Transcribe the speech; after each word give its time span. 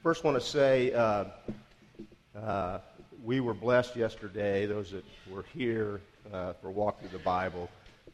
First, 0.00 0.22
want 0.22 0.40
to 0.40 0.40
say 0.40 0.92
uh, 0.92 1.24
uh, 2.40 2.78
we 3.24 3.40
were 3.40 3.52
blessed 3.52 3.96
yesterday. 3.96 4.64
Those 4.64 4.92
that 4.92 5.04
were 5.28 5.44
here 5.52 6.00
uh, 6.32 6.52
for 6.52 6.70
Walk 6.70 7.00
Through 7.00 7.08
the 7.08 7.18
Bible, 7.18 7.68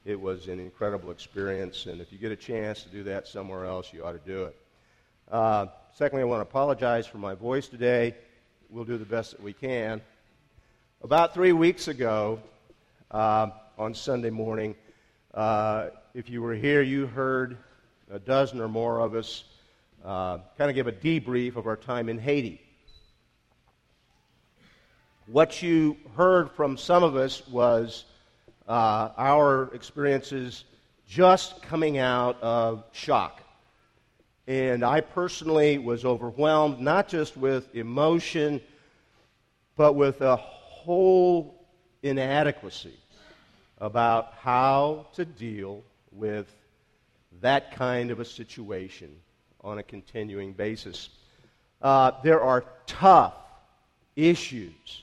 it 0.07 0.19
was 0.19 0.49
an 0.49 0.61
incredible 0.61 1.11
experience. 1.11 1.85
And 1.85 2.01
if 2.01 2.11
you 2.11 2.17
get 2.17 2.33
a 2.33 2.37
chance 2.37 2.85
to 2.85 2.89
do 2.89 3.03
that 3.03 3.29
somewhere 3.29 3.67
else, 3.67 3.93
you 3.93 4.03
ought 4.03 4.13
to 4.13 4.31
do 4.31 4.45
it. 4.45 4.57
Uh, 5.31 5.67
secondly, 5.93 6.23
I 6.23 6.25
want 6.25 6.39
to 6.39 6.49
apologize 6.49 7.07
for 7.07 7.19
my 7.19 7.35
voice 7.35 7.69
today. 7.69 8.15
We'll 8.71 8.87
do 8.87 8.97
the 8.97 9.05
best 9.05 9.33
that 9.33 9.43
we 9.43 9.53
can. 9.53 10.01
About 11.03 11.35
three 11.35 11.53
weeks 11.53 11.89
ago, 11.89 12.41
uh, 13.11 13.49
on 13.77 13.93
Sunday 13.93 14.31
morning, 14.31 14.75
uh, 15.35 15.91
if 16.15 16.31
you 16.31 16.41
were 16.41 16.55
here, 16.55 16.81
you 16.81 17.07
heard 17.07 17.59
a 18.11 18.19
dozen 18.19 18.63
or 18.63 18.69
more 18.69 19.01
of 19.01 19.15
us 19.15 19.45
uh, 20.05 20.39
kind 20.59 20.71
of 20.71 20.75
give 20.75 20.87
a 20.87 20.93
debrief 20.93 21.57
of 21.57 21.67
our 21.67 21.77
time 21.77 22.09
in 22.09 22.19
Haiti. 22.19 22.61
What 25.27 25.63
you 25.63 25.97
heard 26.17 26.51
from 26.51 26.77
some 26.77 27.03
of 27.03 27.17
us 27.17 27.47
was 27.49 28.05
uh, 28.69 29.09
our 29.17 29.71
experiences 29.75 30.65
just 31.09 31.63
coming 31.63 31.97
out 31.97 32.41
of 32.43 32.85
shock. 32.93 33.41
And 34.47 34.85
I 34.85 35.01
personally 35.01 35.79
was 35.79 36.05
overwhelmed, 36.05 36.81
not 36.81 37.09
just 37.09 37.37
with 37.37 37.75
emotion, 37.75 38.61
but 39.77 39.95
with 39.95 40.21
a 40.21 40.37
whole 40.37 41.67
inadequacy 42.03 42.99
about 43.79 44.35
how 44.41 45.07
to 45.15 45.25
deal 45.25 45.83
with 46.13 46.55
that 47.41 47.73
kind 47.73 48.11
of 48.11 48.21
a 48.21 48.25
situation 48.25 49.11
on 49.65 49.79
a 49.79 49.83
continuing 49.83 50.53
basis. 50.53 51.09
Uh, 51.83 52.13
there 52.23 52.41
are 52.41 52.65
tough 52.87 53.35
issues 54.15 55.03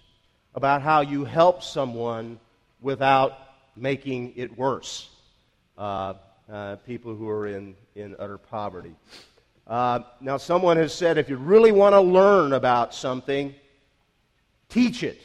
about 0.54 0.82
how 0.82 1.02
you 1.02 1.26
help 1.26 1.64
someone 1.64 2.40
without 2.80 3.34
making 3.76 4.34
it 4.36 4.56
worse. 4.58 5.10
Uh, 5.78 6.14
uh, 6.52 6.76
people 6.88 7.16
who 7.16 7.28
are 7.30 7.48
in, 7.48 7.76
in 7.96 8.16
utter 8.20 8.38
poverty. 8.38 8.94
Uh, 9.66 10.00
now, 10.20 10.38
someone 10.38 10.78
has 10.78 10.94
said 10.94 11.18
if 11.18 11.30
you 11.30 11.38
really 11.38 11.72
want 11.72 11.94
to 11.94 12.02
learn 12.02 12.54
about 12.54 12.94
something, 12.94 13.56
teach 14.70 15.02
it. 15.02 15.20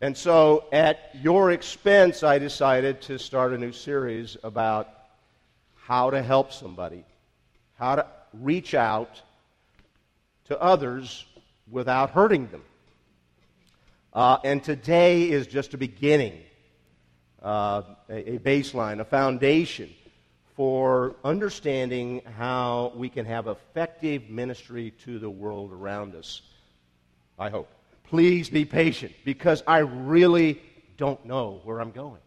And 0.00 0.16
so, 0.16 0.64
at 0.72 1.10
your 1.20 1.52
expense, 1.52 2.22
I 2.22 2.38
decided 2.38 3.02
to 3.02 3.18
start 3.18 3.52
a 3.52 3.58
new 3.58 3.72
series 3.72 4.36
about 4.42 4.88
how 5.76 6.10
to 6.10 6.22
help 6.22 6.52
somebody, 6.52 7.04
how 7.78 7.96
to 7.96 8.06
reach 8.40 8.74
out 8.74 9.22
to 10.46 10.60
others 10.60 11.24
without 11.70 12.10
hurting 12.10 12.46
them. 12.48 12.62
Uh, 14.12 14.38
and 14.44 14.62
today 14.62 15.30
is 15.30 15.46
just 15.46 15.74
a 15.74 15.78
beginning, 15.78 16.38
uh, 17.42 17.82
a, 18.08 18.34
a 18.34 18.38
baseline, 18.38 19.00
a 19.00 19.04
foundation 19.04 19.90
for 20.56 21.16
understanding 21.24 22.22
how 22.38 22.92
we 22.94 23.08
can 23.08 23.26
have 23.26 23.48
effective 23.48 24.30
ministry 24.30 24.92
to 25.04 25.18
the 25.18 25.28
world 25.28 25.72
around 25.72 26.14
us. 26.14 26.42
I 27.38 27.50
hope. 27.50 27.68
Please 28.04 28.48
be 28.48 28.64
patient 28.64 29.12
because 29.24 29.64
I 29.66 29.78
really 29.78 30.60
don't 30.96 31.24
know 31.24 31.60
where 31.64 31.80
I'm 31.80 31.90
going. 31.90 32.20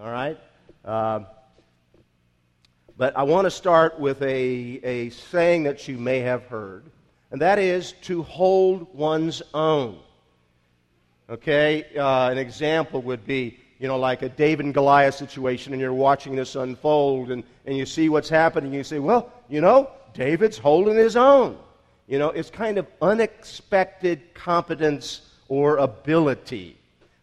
All 0.00 0.10
right? 0.10 0.38
Uh, 0.82 1.20
but 2.96 3.16
I 3.16 3.22
want 3.22 3.46
to 3.46 3.50
start 3.50 3.98
with 3.98 4.20
a, 4.22 4.80
a 4.82 5.10
saying 5.10 5.64
that 5.64 5.88
you 5.88 5.98
may 5.98 6.20
have 6.20 6.44
heard, 6.44 6.84
and 7.30 7.40
that 7.40 7.58
is 7.58 7.92
to 8.02 8.22
hold 8.22 8.94
one's 8.94 9.42
own. 9.54 9.98
Okay? 11.30 11.86
Uh, 11.96 12.28
an 12.30 12.38
example 12.38 13.00
would 13.02 13.26
be, 13.26 13.58
you 13.78 13.88
know, 13.88 13.98
like 13.98 14.22
a 14.22 14.28
David 14.28 14.66
and 14.66 14.74
Goliath 14.74 15.14
situation, 15.14 15.72
and 15.72 15.80
you're 15.80 15.94
watching 15.94 16.36
this 16.36 16.54
unfold, 16.54 17.30
and, 17.30 17.42
and 17.66 17.76
you 17.76 17.86
see 17.86 18.08
what's 18.08 18.28
happening, 18.28 18.66
and 18.66 18.76
you 18.76 18.84
say, 18.84 18.98
well, 18.98 19.32
you 19.48 19.60
know, 19.60 19.90
David's 20.14 20.58
holding 20.58 20.96
his 20.96 21.16
own. 21.16 21.58
You 22.06 22.18
know, 22.18 22.28
it's 22.28 22.50
kind 22.50 22.78
of 22.78 22.86
unexpected 23.00 24.34
competence 24.34 25.22
or 25.48 25.78
ability. 25.78 26.76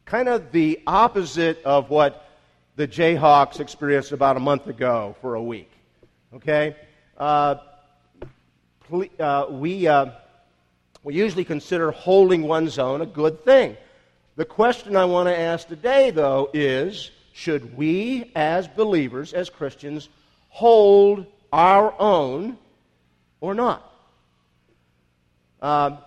Kind 0.05 0.27
of 0.27 0.51
the 0.51 0.81
opposite 0.87 1.63
of 1.63 1.89
what 1.89 2.28
the 2.79 2.87
Jayhawks 2.87 3.59
experienced 3.59 4.13
about 4.13 4.37
a 4.37 4.39
month 4.39 4.67
ago 4.67 5.13
for 5.19 5.35
a 5.35 5.43
week. 5.43 5.69
Okay? 6.33 6.77
Uh, 7.17 7.55
uh, 9.19 9.47
we, 9.49 9.85
uh, 9.85 10.11
we 11.03 11.13
usually 11.13 11.43
consider 11.43 11.91
holding 11.91 12.43
one's 12.43 12.79
own 12.79 13.01
a 13.01 13.05
good 13.05 13.43
thing. 13.43 13.75
The 14.37 14.45
question 14.45 14.95
I 14.95 15.03
want 15.03 15.27
to 15.27 15.37
ask 15.37 15.67
today, 15.67 16.11
though, 16.11 16.49
is 16.53 17.11
should 17.33 17.75
we, 17.75 18.31
as 18.33 18.69
believers, 18.69 19.33
as 19.33 19.49
Christians, 19.49 20.07
hold 20.47 21.25
our 21.51 21.93
own 21.99 22.57
or 23.41 23.53
not? 23.53 23.93
Um, 25.61 25.97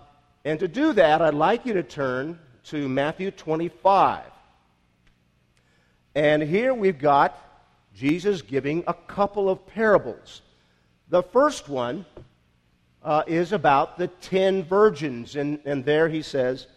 and 0.43 0.59
to 0.59 0.67
do 0.67 0.93
that, 0.93 1.21
I'd 1.21 1.35
like 1.35 1.67
you 1.67 1.73
to 1.73 1.83
turn 1.83 2.39
to 2.63 2.89
Matthew 2.89 3.29
25. 3.29 4.32
And 6.15 6.43
here 6.43 6.73
we've 6.73 6.99
got 6.99 7.37
Jesus 7.95 8.41
giving 8.41 8.83
a 8.87 8.93
couple 8.93 9.49
of 9.49 9.65
parables. 9.65 10.41
The 11.09 11.23
first 11.23 11.67
one 11.69 12.05
uh, 13.03 13.23
is 13.25 13.51
about 13.51 13.97
the 13.97 14.07
ten 14.07 14.63
virgins, 14.63 15.35
and, 15.35 15.59
and 15.65 15.83
there 15.83 16.07
he 16.07 16.21
says 16.21 16.67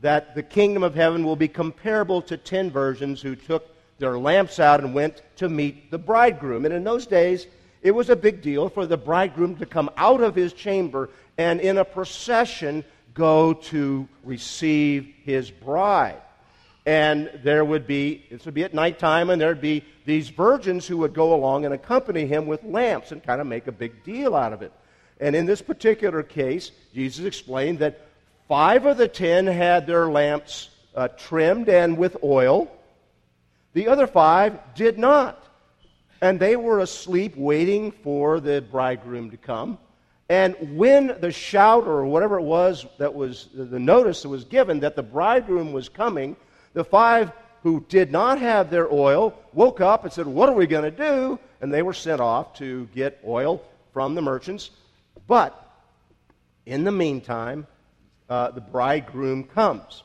that 0.00 0.34
the 0.34 0.42
kingdom 0.42 0.82
of 0.82 0.94
heaven 0.94 1.24
will 1.24 1.36
be 1.36 1.48
comparable 1.48 2.20
to 2.22 2.36
ten 2.36 2.70
virgins 2.70 3.22
who 3.22 3.36
took 3.36 3.74
their 3.98 4.18
lamps 4.18 4.58
out 4.58 4.80
and 4.80 4.92
went 4.92 5.22
to 5.36 5.48
meet 5.48 5.90
the 5.90 5.98
bridegroom. 5.98 6.64
And 6.64 6.74
in 6.74 6.82
those 6.82 7.06
days, 7.06 7.46
it 7.80 7.92
was 7.92 8.10
a 8.10 8.16
big 8.16 8.42
deal 8.42 8.68
for 8.68 8.86
the 8.86 8.96
bridegroom 8.96 9.56
to 9.56 9.66
come 9.66 9.88
out 9.96 10.20
of 10.20 10.34
his 10.34 10.52
chamber 10.52 11.10
and 11.38 11.60
in 11.60 11.78
a 11.78 11.84
procession 11.84 12.84
go 13.14 13.54
to 13.54 14.08
receive 14.24 15.14
his 15.22 15.50
bride 15.50 16.20
and 16.86 17.30
there 17.42 17.64
would 17.64 17.86
be, 17.86 18.24
this 18.30 18.44
would 18.44 18.54
be 18.54 18.64
at 18.64 18.74
nighttime, 18.74 19.30
and 19.30 19.40
there'd 19.40 19.60
be 19.60 19.84
these 20.04 20.28
virgins 20.28 20.86
who 20.86 20.98
would 20.98 21.14
go 21.14 21.34
along 21.34 21.64
and 21.64 21.72
accompany 21.72 22.26
him 22.26 22.46
with 22.46 22.62
lamps 22.62 23.10
and 23.10 23.22
kind 23.22 23.40
of 23.40 23.46
make 23.46 23.66
a 23.66 23.72
big 23.72 24.04
deal 24.04 24.34
out 24.34 24.52
of 24.52 24.60
it. 24.60 24.72
And 25.20 25.34
in 25.34 25.46
this 25.46 25.62
particular 25.62 26.22
case, 26.22 26.72
Jesus 26.92 27.24
explained 27.24 27.78
that 27.78 28.06
five 28.48 28.84
of 28.84 28.98
the 28.98 29.08
ten 29.08 29.46
had 29.46 29.86
their 29.86 30.08
lamps 30.08 30.68
uh, 30.94 31.08
trimmed 31.08 31.68
and 31.68 31.96
with 31.96 32.16
oil, 32.22 32.70
the 33.72 33.88
other 33.88 34.06
five 34.06 34.58
did 34.74 34.98
not. 34.98 35.40
And 36.20 36.38
they 36.38 36.56
were 36.56 36.80
asleep 36.80 37.36
waiting 37.36 37.92
for 37.92 38.40
the 38.40 38.62
bridegroom 38.62 39.30
to 39.30 39.36
come. 39.36 39.78
And 40.28 40.76
when 40.76 41.16
the 41.20 41.32
shout 41.32 41.86
or 41.86 42.04
whatever 42.06 42.38
it 42.38 42.44
was 42.44 42.86
that 42.98 43.14
was 43.14 43.48
the 43.52 43.78
notice 43.78 44.22
that 44.22 44.30
was 44.30 44.44
given 44.44 44.80
that 44.80 44.96
the 44.96 45.02
bridegroom 45.02 45.72
was 45.72 45.88
coming, 45.88 46.36
the 46.74 46.84
five 46.84 47.32
who 47.62 47.84
did 47.88 48.12
not 48.12 48.38
have 48.38 48.68
their 48.68 48.92
oil 48.92 49.34
woke 49.54 49.80
up 49.80 50.04
and 50.04 50.12
said, 50.12 50.26
What 50.26 50.50
are 50.50 50.54
we 50.54 50.66
going 50.66 50.84
to 50.84 50.90
do? 50.90 51.38
And 51.60 51.72
they 51.72 51.82
were 51.82 51.94
sent 51.94 52.20
off 52.20 52.54
to 52.58 52.86
get 52.94 53.20
oil 53.26 53.62
from 53.92 54.14
the 54.14 54.20
merchants. 54.20 54.70
But 55.26 55.58
in 56.66 56.84
the 56.84 56.92
meantime, 56.92 57.66
uh, 58.28 58.50
the 58.50 58.60
bridegroom 58.60 59.44
comes. 59.44 60.02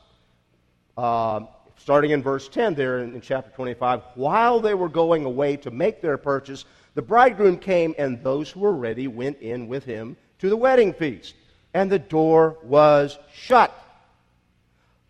Uh, 0.96 1.40
starting 1.76 2.12
in 2.12 2.22
verse 2.22 2.48
10 2.48 2.74
there 2.74 3.00
in, 3.00 3.14
in 3.14 3.20
chapter 3.20 3.50
25, 3.50 4.02
while 4.14 4.60
they 4.60 4.74
were 4.74 4.88
going 4.88 5.24
away 5.24 5.56
to 5.56 5.70
make 5.70 6.00
their 6.00 6.16
purchase, 6.16 6.64
the 6.94 7.02
bridegroom 7.02 7.58
came, 7.58 7.94
and 7.98 8.22
those 8.22 8.50
who 8.50 8.60
were 8.60 8.72
ready 8.72 9.06
went 9.06 9.38
in 9.40 9.68
with 9.68 9.84
him 9.84 10.16
to 10.38 10.48
the 10.48 10.56
wedding 10.56 10.92
feast. 10.92 11.34
And 11.72 11.90
the 11.90 11.98
door 11.98 12.56
was 12.62 13.18
shut. 13.32 13.72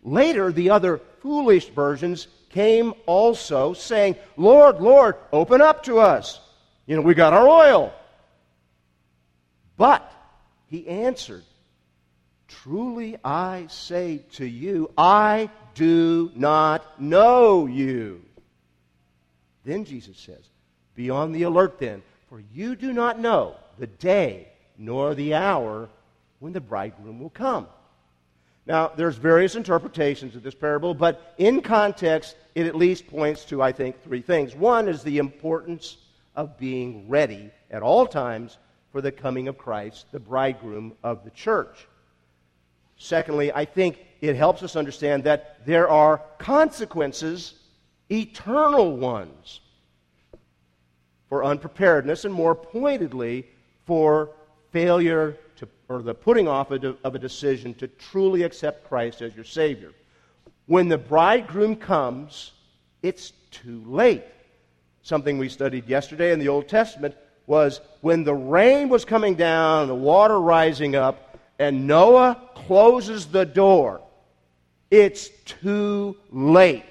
Later, 0.03 0.51
the 0.51 0.69
other 0.69 1.01
foolish 1.21 1.69
versions 1.69 2.27
came 2.49 2.93
also, 3.05 3.73
saying, 3.73 4.15
Lord, 4.35 4.81
Lord, 4.81 5.15
open 5.31 5.61
up 5.61 5.83
to 5.83 5.99
us. 5.99 6.39
You 6.85 6.95
know, 6.95 7.01
we 7.01 7.13
got 7.13 7.33
our 7.33 7.47
oil. 7.47 7.93
But 9.77 10.11
he 10.67 10.87
answered, 10.87 11.43
Truly 12.47 13.17
I 13.23 13.67
say 13.69 14.23
to 14.33 14.45
you, 14.45 14.91
I 14.97 15.49
do 15.73 16.31
not 16.35 17.01
know 17.01 17.65
you. 17.65 18.21
Then 19.63 19.85
Jesus 19.85 20.17
says, 20.17 20.49
Be 20.95 21.09
on 21.09 21.31
the 21.31 21.43
alert 21.43 21.79
then, 21.79 22.03
for 22.29 22.43
you 22.53 22.75
do 22.75 22.91
not 22.91 23.19
know 23.19 23.55
the 23.77 23.87
day 23.87 24.49
nor 24.77 25.15
the 25.15 25.33
hour 25.35 25.89
when 26.39 26.51
the 26.53 26.59
bridegroom 26.59 27.19
will 27.19 27.29
come. 27.29 27.67
Now, 28.67 28.91
there's 28.95 29.17
various 29.17 29.55
interpretations 29.55 30.35
of 30.35 30.43
this 30.43 30.53
parable, 30.53 30.93
but 30.93 31.33
in 31.37 31.61
context, 31.61 32.35
it 32.53 32.67
at 32.67 32.75
least 32.75 33.07
points 33.07 33.43
to, 33.45 33.61
I 33.61 33.71
think, 33.71 34.01
three 34.03 34.21
things. 34.21 34.55
One 34.55 34.87
is 34.87 35.01
the 35.01 35.17
importance 35.17 35.97
of 36.35 36.57
being 36.57 37.09
ready 37.09 37.51
at 37.71 37.81
all 37.81 38.05
times 38.05 38.57
for 38.91 39.01
the 39.01 39.11
coming 39.11 39.47
of 39.47 39.57
Christ, 39.57 40.05
the 40.11 40.19
bridegroom 40.19 40.93
of 41.03 41.23
the 41.23 41.31
church. 41.31 41.87
Secondly, 42.97 43.51
I 43.51 43.65
think 43.65 43.99
it 44.21 44.35
helps 44.35 44.61
us 44.61 44.75
understand 44.75 45.23
that 45.23 45.65
there 45.65 45.89
are 45.89 46.21
consequences, 46.37 47.55
eternal 48.11 48.95
ones, 48.95 49.61
for 51.29 51.43
unpreparedness, 51.43 52.25
and 52.25 52.33
more 52.33 52.53
pointedly, 52.53 53.47
for 53.85 54.29
failure 54.71 55.37
to, 55.61 55.67
or 55.87 56.01
the 56.01 56.13
putting 56.13 56.47
off 56.47 56.71
of 56.71 57.15
a 57.15 57.19
decision 57.19 57.73
to 57.75 57.87
truly 57.87 58.43
accept 58.43 58.87
Christ 58.89 59.21
as 59.21 59.35
your 59.35 59.45
Savior. 59.45 59.91
When 60.65 60.89
the 60.89 60.97
bridegroom 60.97 61.75
comes, 61.75 62.51
it's 63.03 63.31
too 63.51 63.83
late. 63.85 64.23
Something 65.03 65.37
we 65.37 65.49
studied 65.49 65.87
yesterday 65.87 66.31
in 66.31 66.39
the 66.39 66.47
Old 66.47 66.67
Testament 66.67 67.15
was 67.45 67.79
when 68.01 68.23
the 68.23 68.33
rain 68.33 68.89
was 68.89 69.05
coming 69.05 69.35
down, 69.35 69.87
the 69.87 69.95
water 69.95 70.39
rising 70.39 70.95
up, 70.95 71.37
and 71.59 71.85
Noah 71.85 72.49
closes 72.55 73.27
the 73.27 73.45
door, 73.45 74.01
it's 74.89 75.29
too 75.45 76.17
late 76.31 76.85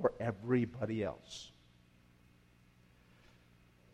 for 0.00 0.12
everybody 0.18 1.04
else. 1.04 1.50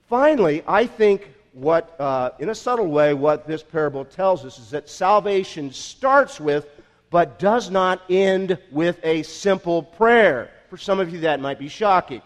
Finally, 0.09 0.63
I 0.67 0.87
think 0.87 1.31
what, 1.59 2.01
uh, 2.01 2.31
in 2.39 2.51
a 2.51 2.55
subtle 2.55 2.87
way, 2.87 3.15
what 3.15 3.47
this 3.47 3.63
parable 3.63 4.05
tells 4.05 4.45
us 4.45 4.59
is 4.59 4.71
that 4.71 4.89
salvation 4.89 5.73
starts 5.73 6.41
with, 6.41 6.67
but 7.11 7.39
does 7.39 7.69
not 7.69 8.01
end 8.09 8.59
with 8.71 9.01
a 9.03 9.25
simple 9.25 9.83
prayer. 9.83 10.51
For 10.71 10.77
some 10.77 11.01
of 11.01 11.13
you, 11.13 11.21
that 11.21 11.41
might 11.41 11.59
be 11.59 11.69
shocking. 11.69 12.23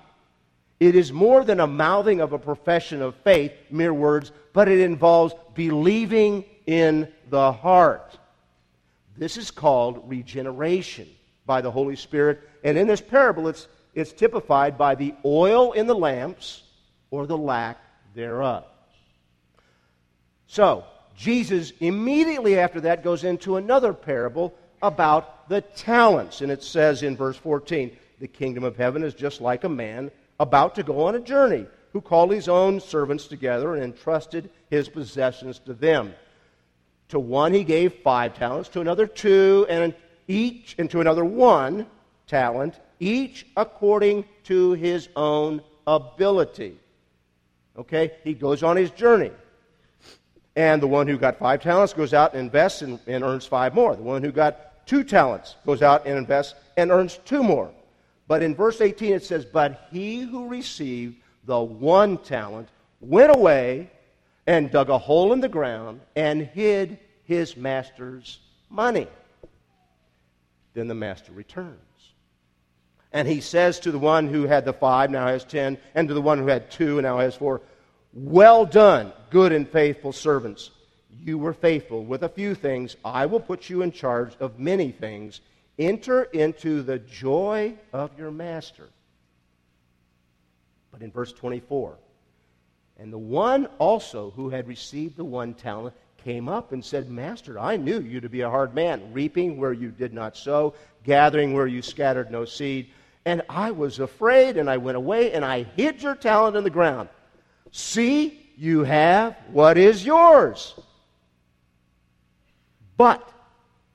It 0.80 0.94
is 0.94 1.12
more 1.12 1.44
than 1.44 1.60
a 1.60 1.66
mouthing 1.66 2.20
of 2.20 2.32
a 2.32 2.38
profession 2.38 3.00
of 3.00 3.14
faith, 3.16 3.52
mere 3.70 3.94
words, 3.94 4.32
but 4.52 4.68
it 4.68 4.80
involves 4.80 5.34
believing 5.54 6.44
in 6.66 7.08
the 7.30 7.52
heart. 7.52 8.18
This 9.16 9.36
is 9.36 9.50
called 9.50 10.02
regeneration 10.08 11.08
by 11.46 11.60
the 11.60 11.70
Holy 11.70 11.96
Spirit. 11.96 12.40
And 12.64 12.76
in 12.76 12.86
this 12.86 13.00
parable, 13.00 13.48
it's, 13.48 13.68
it's 13.94 14.12
typified 14.12 14.76
by 14.76 14.94
the 14.94 15.14
oil 15.24 15.72
in 15.72 15.86
the 15.86 15.94
lamps 15.94 16.64
or 17.10 17.26
the 17.26 17.38
lack 17.38 17.78
thereof. 18.14 18.64
So, 20.52 20.84
Jesus 21.16 21.72
immediately 21.80 22.58
after 22.58 22.82
that 22.82 23.02
goes 23.02 23.24
into 23.24 23.56
another 23.56 23.94
parable 23.94 24.52
about 24.82 25.48
the 25.48 25.62
talents. 25.62 26.42
And 26.42 26.52
it 26.52 26.62
says 26.62 27.02
in 27.02 27.16
verse 27.16 27.38
14, 27.38 27.90
the 28.20 28.28
kingdom 28.28 28.62
of 28.62 28.76
heaven 28.76 29.02
is 29.02 29.14
just 29.14 29.40
like 29.40 29.64
a 29.64 29.68
man 29.70 30.10
about 30.38 30.74
to 30.74 30.82
go 30.82 31.06
on 31.06 31.14
a 31.14 31.20
journey, 31.20 31.64
who 31.94 32.02
called 32.02 32.30
his 32.30 32.50
own 32.50 32.80
servants 32.80 33.28
together 33.28 33.72
and 33.72 33.82
entrusted 33.82 34.50
his 34.68 34.90
possessions 34.90 35.58
to 35.60 35.72
them. 35.72 36.12
To 37.08 37.18
one 37.18 37.54
he 37.54 37.64
gave 37.64 37.94
five 38.02 38.36
talents, 38.36 38.68
to 38.70 38.82
another 38.82 39.06
two, 39.06 39.64
and 39.70 39.94
each, 40.28 40.74
and 40.76 40.90
to 40.90 41.00
another 41.00 41.24
one 41.24 41.86
talent, 42.26 42.78
each 43.00 43.46
according 43.56 44.26
to 44.44 44.72
his 44.72 45.08
own 45.16 45.62
ability. 45.86 46.76
Okay? 47.78 48.12
He 48.22 48.34
goes 48.34 48.62
on 48.62 48.76
his 48.76 48.90
journey. 48.90 49.30
And 50.54 50.82
the 50.82 50.86
one 50.86 51.08
who 51.08 51.16
got 51.16 51.38
five 51.38 51.62
talents 51.62 51.92
goes 51.92 52.12
out 52.12 52.32
and 52.34 52.42
invests 52.42 52.82
and, 52.82 52.98
and 53.06 53.24
earns 53.24 53.46
five 53.46 53.74
more. 53.74 53.96
The 53.96 54.02
one 54.02 54.22
who 54.22 54.32
got 54.32 54.86
two 54.86 55.02
talents 55.04 55.56
goes 55.64 55.82
out 55.82 56.06
and 56.06 56.18
invests 56.18 56.54
and 56.76 56.90
earns 56.90 57.18
two 57.24 57.42
more. 57.42 57.70
But 58.28 58.42
in 58.42 58.54
verse 58.54 58.80
18 58.80 59.14
it 59.14 59.24
says, 59.24 59.44
But 59.44 59.88
he 59.90 60.20
who 60.20 60.48
received 60.48 61.16
the 61.44 61.60
one 61.60 62.18
talent 62.18 62.68
went 63.00 63.34
away 63.34 63.90
and 64.46 64.70
dug 64.70 64.90
a 64.90 64.98
hole 64.98 65.32
in 65.32 65.40
the 65.40 65.48
ground 65.48 66.00
and 66.16 66.42
hid 66.42 66.98
his 67.24 67.56
master's 67.56 68.38
money. 68.68 69.08
Then 70.74 70.88
the 70.88 70.94
master 70.94 71.32
returns. 71.32 71.78
And 73.12 73.28
he 73.28 73.40
says 73.40 73.78
to 73.80 73.92
the 73.92 73.98
one 73.98 74.26
who 74.26 74.44
had 74.44 74.64
the 74.64 74.72
five, 74.72 75.10
now 75.10 75.26
has 75.26 75.44
ten, 75.44 75.76
and 75.94 76.08
to 76.08 76.14
the 76.14 76.22
one 76.22 76.38
who 76.38 76.46
had 76.46 76.70
two, 76.70 77.00
now 77.02 77.18
has 77.18 77.34
four, 77.34 77.60
Well 78.12 78.66
done, 78.66 79.12
good 79.30 79.52
and 79.52 79.68
faithful 79.68 80.12
servants. 80.12 80.70
You 81.24 81.38
were 81.38 81.54
faithful 81.54 82.04
with 82.04 82.22
a 82.22 82.28
few 82.28 82.54
things. 82.54 82.96
I 83.04 83.26
will 83.26 83.40
put 83.40 83.70
you 83.70 83.82
in 83.82 83.92
charge 83.92 84.34
of 84.38 84.58
many 84.58 84.90
things. 84.90 85.40
Enter 85.78 86.24
into 86.24 86.82
the 86.82 86.98
joy 86.98 87.74
of 87.92 88.10
your 88.18 88.30
master. 88.30 88.88
But 90.90 91.00
in 91.00 91.10
verse 91.10 91.32
24, 91.32 91.96
and 92.98 93.12
the 93.12 93.18
one 93.18 93.66
also 93.78 94.30
who 94.30 94.50
had 94.50 94.68
received 94.68 95.16
the 95.16 95.24
one 95.24 95.54
talent 95.54 95.94
came 96.22 96.48
up 96.48 96.72
and 96.72 96.84
said, 96.84 97.10
Master, 97.10 97.58
I 97.58 97.76
knew 97.76 98.00
you 98.00 98.20
to 98.20 98.28
be 98.28 98.42
a 98.42 98.50
hard 98.50 98.74
man, 98.74 99.12
reaping 99.12 99.56
where 99.56 99.72
you 99.72 99.90
did 99.90 100.12
not 100.12 100.36
sow, 100.36 100.74
gathering 101.02 101.54
where 101.54 101.66
you 101.66 101.82
scattered 101.82 102.30
no 102.30 102.44
seed. 102.44 102.90
And 103.24 103.42
I 103.48 103.70
was 103.70 103.98
afraid, 103.98 104.56
and 104.56 104.68
I 104.68 104.76
went 104.76 104.96
away, 104.96 105.32
and 105.32 105.44
I 105.44 105.62
hid 105.62 106.02
your 106.02 106.14
talent 106.14 106.56
in 106.56 106.64
the 106.64 106.70
ground. 106.70 107.08
See, 107.72 108.38
you 108.56 108.84
have 108.84 109.36
what 109.50 109.76
is 109.76 110.04
yours. 110.04 110.74
But 112.96 113.28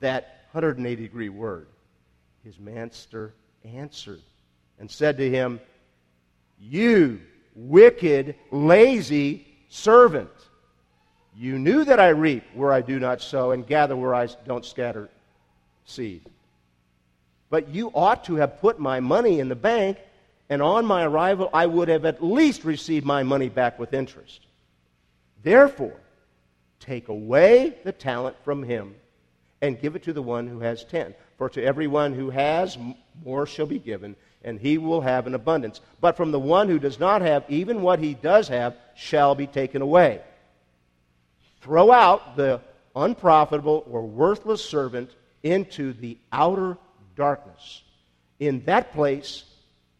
that 0.00 0.46
180 0.52 1.02
degree 1.02 1.28
word. 1.28 1.68
His 2.44 2.58
master 2.58 3.34
answered 3.64 4.20
and 4.78 4.90
said 4.90 5.16
to 5.18 5.30
him, 5.30 5.60
You 6.58 7.20
wicked, 7.54 8.34
lazy 8.50 9.46
servant. 9.68 10.30
You 11.36 11.58
knew 11.58 11.84
that 11.84 12.00
I 12.00 12.08
reap 12.08 12.44
where 12.54 12.72
I 12.72 12.80
do 12.80 12.98
not 12.98 13.20
sow 13.20 13.52
and 13.52 13.66
gather 13.66 13.96
where 13.96 14.14
I 14.14 14.26
don't 14.46 14.64
scatter 14.64 15.08
seed. 15.84 16.22
But 17.50 17.68
you 17.68 17.90
ought 17.94 18.24
to 18.24 18.34
have 18.36 18.60
put 18.60 18.78
my 18.78 19.00
money 19.00 19.40
in 19.40 19.48
the 19.48 19.56
bank, 19.56 19.98
and 20.48 20.62
on 20.62 20.86
my 20.86 21.04
arrival 21.04 21.50
I 21.52 21.66
would 21.66 21.88
have 21.88 22.04
at 22.04 22.22
least 22.22 22.64
received 22.64 23.04
my 23.04 23.22
money 23.22 23.48
back 23.48 23.78
with 23.78 23.94
interest. 23.94 24.40
Therefore, 25.42 26.00
take 26.80 27.08
away 27.08 27.76
the 27.84 27.92
talent 27.92 28.36
from 28.44 28.62
him 28.62 28.94
and 29.60 29.80
give 29.80 29.96
it 29.96 30.04
to 30.04 30.12
the 30.12 30.22
one 30.22 30.46
who 30.46 30.60
has 30.60 30.84
ten. 30.84 31.14
For 31.36 31.48
to 31.50 31.62
everyone 31.62 32.14
who 32.14 32.30
has, 32.30 32.76
more 33.24 33.46
shall 33.46 33.66
be 33.66 33.78
given, 33.78 34.16
and 34.42 34.58
he 34.58 34.78
will 34.78 35.00
have 35.00 35.26
an 35.26 35.34
abundance. 35.34 35.80
But 36.00 36.16
from 36.16 36.32
the 36.32 36.38
one 36.38 36.68
who 36.68 36.78
does 36.78 36.98
not 36.98 37.22
have, 37.22 37.44
even 37.48 37.82
what 37.82 37.98
he 37.98 38.14
does 38.14 38.48
have 38.48 38.76
shall 38.94 39.34
be 39.34 39.46
taken 39.46 39.82
away. 39.82 40.20
Throw 41.60 41.92
out 41.92 42.36
the 42.36 42.60
unprofitable 42.94 43.84
or 43.90 44.02
worthless 44.02 44.64
servant 44.64 45.10
into 45.42 45.92
the 45.92 46.18
outer 46.32 46.76
darkness. 47.16 47.82
In 48.40 48.64
that 48.64 48.92
place, 48.92 49.44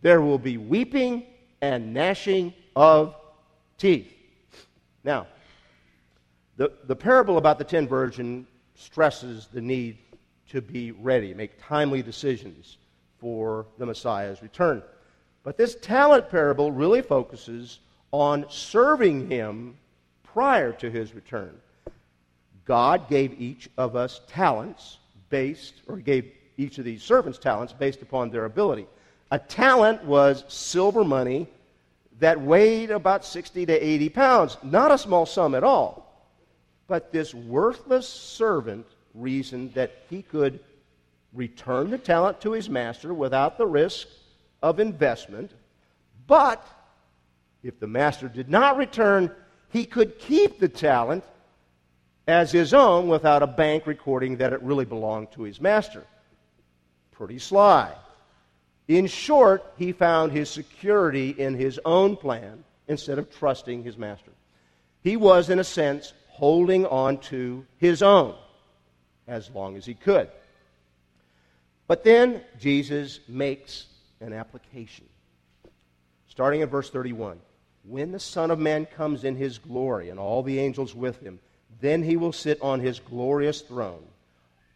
there 0.01 0.21
will 0.21 0.39
be 0.39 0.57
weeping 0.57 1.25
and 1.61 1.93
gnashing 1.93 2.55
of 2.77 3.15
teeth. 3.79 4.13
Now, 5.05 5.27
the, 6.57 6.73
the 6.85 6.97
parable 6.97 7.39
about 7.39 7.59
the 7.59 7.65
ten 7.65 7.87
virgins 7.89 8.47
stresses 8.75 9.49
the 9.53 9.61
need 9.61 9.99
to 10.51 10.63
be 10.63 10.93
ready, 10.93 11.35
make 11.35 11.53
timely 11.61 12.03
decisions 12.03 12.79
for 13.19 13.67
the 13.79 13.87
Messiah's 13.87 14.43
return. 14.43 14.83
But 15.43 15.57
this 15.57 15.77
talent 15.77 16.31
parable 16.31 16.73
really 16.73 17.03
focuses 17.03 17.81
on 18.13 18.47
serving 18.49 19.31
him 19.31 19.77
prior 20.23 20.73
to 20.73 20.91
his 20.91 21.15
return. 21.15 21.55
God 22.65 23.09
gave 23.09 23.41
each 23.41 23.69
of 23.77 23.97
us 23.97 24.21
talents 24.29 24.99
based, 25.31 25.75
or 25.87 25.97
gave 25.97 26.33
each 26.57 26.79
of 26.79 26.85
these 26.85 27.03
servants 27.03 27.39
talents 27.39 27.73
based 27.73 28.03
upon 28.03 28.31
their 28.31 28.45
ability. 28.45 28.87
A 29.31 29.39
talent 29.39 30.05
was 30.05 30.45
silver 30.49 31.05
money 31.05 31.49
that 32.19 32.41
weighed 32.41 32.91
about 32.91 33.25
60 33.25 33.67
to 33.67 33.73
80 33.73 34.09
pounds, 34.09 34.57
not 34.63 34.91
a 34.91 34.99
small 34.99 35.27
sum 35.27 35.55
at 35.55 35.65
all. 35.65 36.27
But 36.87 37.13
this 37.13 37.35
worthless 37.35 38.09
servant 38.09 38.87
reasoned 39.15 39.75
that 39.75 39.93
he 40.09 40.23
could 40.23 40.61
return 41.35 41.91
the 41.91 41.99
talent 41.99 42.41
to 42.41 42.53
his 42.53 42.71
master 42.71 43.13
without 43.13 43.59
the 43.59 43.67
risk 43.67 44.09
of 44.63 44.81
investment. 44.81 45.53
But 46.27 46.65
if 47.63 47.79
the 47.79 47.87
master 47.87 48.29
did 48.29 48.49
not 48.49 48.79
return, 48.79 49.31
he 49.71 49.85
could 49.85 50.19
keep 50.19 50.59
the 50.59 50.69
talent 50.69 51.25
as 52.27 52.51
his 52.51 52.73
own 52.73 53.09
without 53.09 53.43
a 53.43 53.47
bank 53.47 53.87
recording 53.87 54.39
that 54.39 54.53
it 54.53 54.63
really 54.63 54.85
belonged 54.87 55.31
to 55.33 55.43
his 55.43 55.61
master. 55.61 56.05
Pretty 57.13 57.39
sly. 57.39 57.93
In 58.89 59.07
short, 59.07 59.65
he 59.77 59.93
found 59.93 60.33
his 60.33 60.49
security 60.49 61.31
in 61.31 61.55
his 61.55 61.79
own 61.85 62.17
plan 62.17 62.65
instead 62.89 63.19
of 63.19 63.31
trusting 63.31 63.85
his 63.85 63.99
master. 63.99 64.33
He 65.03 65.17
was, 65.17 65.51
in 65.51 65.59
a 65.59 65.65
sense, 65.65 66.15
holding 66.29 66.87
on 66.87 67.19
to 67.19 67.67
his 67.77 68.03
own 68.03 68.35
as 69.27 69.51
long 69.51 69.77
as 69.77 69.85
he 69.85 69.93
could. 69.93 70.31
But 71.87 72.03
then 72.03 72.43
Jesus 72.59 73.21
makes 73.29 73.87
an 74.21 74.33
application. 74.33 75.05
Starting 76.29 76.63
in 76.63 76.69
verse 76.69 76.91
31 76.91 77.41
when 77.85 78.13
the 78.13 78.21
Son 78.21 78.51
of 78.51 78.59
Man 78.59 78.85
comes 78.85 79.25
in 79.25 79.37
his 79.37 79.59
glory 79.59 80.11
and 80.11 80.21
all 80.21 80.43
the 80.43 80.59
angels 80.59 80.95
with 80.95 81.21
him, 81.21 81.39
then 81.81 82.03
he 82.03 82.17
will 82.17 82.33
sit 82.33 82.61
on 82.61 82.81
his 82.81 83.01
glorious 83.01 83.63
throne. 83.63 84.03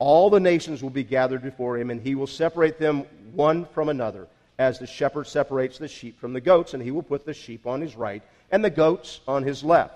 All 0.05 0.31
the 0.31 0.41
nations 0.41 0.83
will 0.83 0.91
be 0.91 1.05
gathered 1.05 1.43
before 1.43 1.79
him, 1.79 1.89
and 1.89 2.01
he 2.01 2.17
will 2.17 2.27
separate 2.27 2.77
them 2.77 3.05
one 3.35 3.67
from 3.67 3.89
another, 3.89 4.27
as 4.59 4.81
the 4.81 4.87
shepherd 4.87 5.29
separates 5.29 5.79
the 5.79 5.87
sheep 5.87 6.19
from 6.19 6.33
the 6.33 6.41
goats, 6.41 6.75
and 6.75 6.83
he 6.83 6.91
will 6.91 7.05
put 7.05 7.25
the 7.25 7.33
sheep 7.33 7.69
on 7.69 7.81
his 7.81 7.95
right 7.95 8.21
and 8.51 8.65
the 8.65 8.69
goats 8.69 9.21
on 9.29 9.45
his 9.45 9.63
left. 9.63 9.95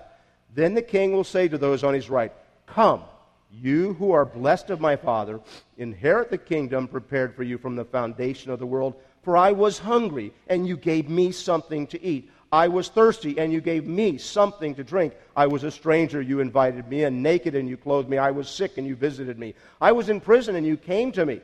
Then 0.55 0.75
the 0.75 0.81
king 0.81 1.11
will 1.11 1.25
say 1.25 1.49
to 1.49 1.57
those 1.57 1.83
on 1.83 1.93
his 1.93 2.09
right, 2.09 2.31
Come, 2.67 3.03
you 3.51 3.95
who 3.95 4.13
are 4.13 4.23
blessed 4.23 4.69
of 4.69 4.79
my 4.79 4.95
Father, 4.95 5.41
inherit 5.77 6.29
the 6.29 6.37
kingdom 6.37 6.87
prepared 6.87 7.35
for 7.35 7.43
you 7.43 7.57
from 7.57 7.75
the 7.75 7.83
foundation 7.83 8.49
of 8.49 8.59
the 8.59 8.65
world. 8.65 8.95
For 9.23 9.35
I 9.35 9.51
was 9.51 9.77
hungry, 9.77 10.31
and 10.47 10.65
you 10.65 10.77
gave 10.77 11.09
me 11.09 11.33
something 11.33 11.85
to 11.87 12.01
eat. 12.01 12.31
I 12.57 12.69
was 12.69 12.89
thirsty, 12.89 13.37
and 13.37 13.53
you 13.53 13.61
gave 13.61 13.85
me 13.85 14.17
something 14.17 14.73
to 14.75 14.83
drink. 14.83 15.13
I 15.35 15.45
was 15.45 15.63
a 15.63 15.69
stranger, 15.69 16.23
you 16.23 16.39
invited 16.39 16.89
me, 16.89 17.03
and 17.03 17.21
naked, 17.21 17.53
and 17.53 17.69
you 17.69 17.77
clothed 17.77 18.09
me. 18.09 18.17
I 18.17 18.31
was 18.31 18.49
sick, 18.49 18.79
and 18.79 18.87
you 18.87 18.95
visited 18.95 19.37
me. 19.37 19.53
I 19.79 19.91
was 19.91 20.09
in 20.09 20.19
prison, 20.19 20.55
and 20.55 20.65
you 20.65 20.75
came 20.75 21.11
to 21.11 21.23
me. 21.23 21.39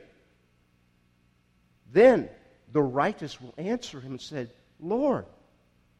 Then 1.92 2.30
the 2.72 2.82
righteous 2.82 3.40
will 3.40 3.54
answer 3.60 4.02
him 4.02 4.14
and 4.14 4.22
say, 4.22 4.48
Lord, 4.80 5.28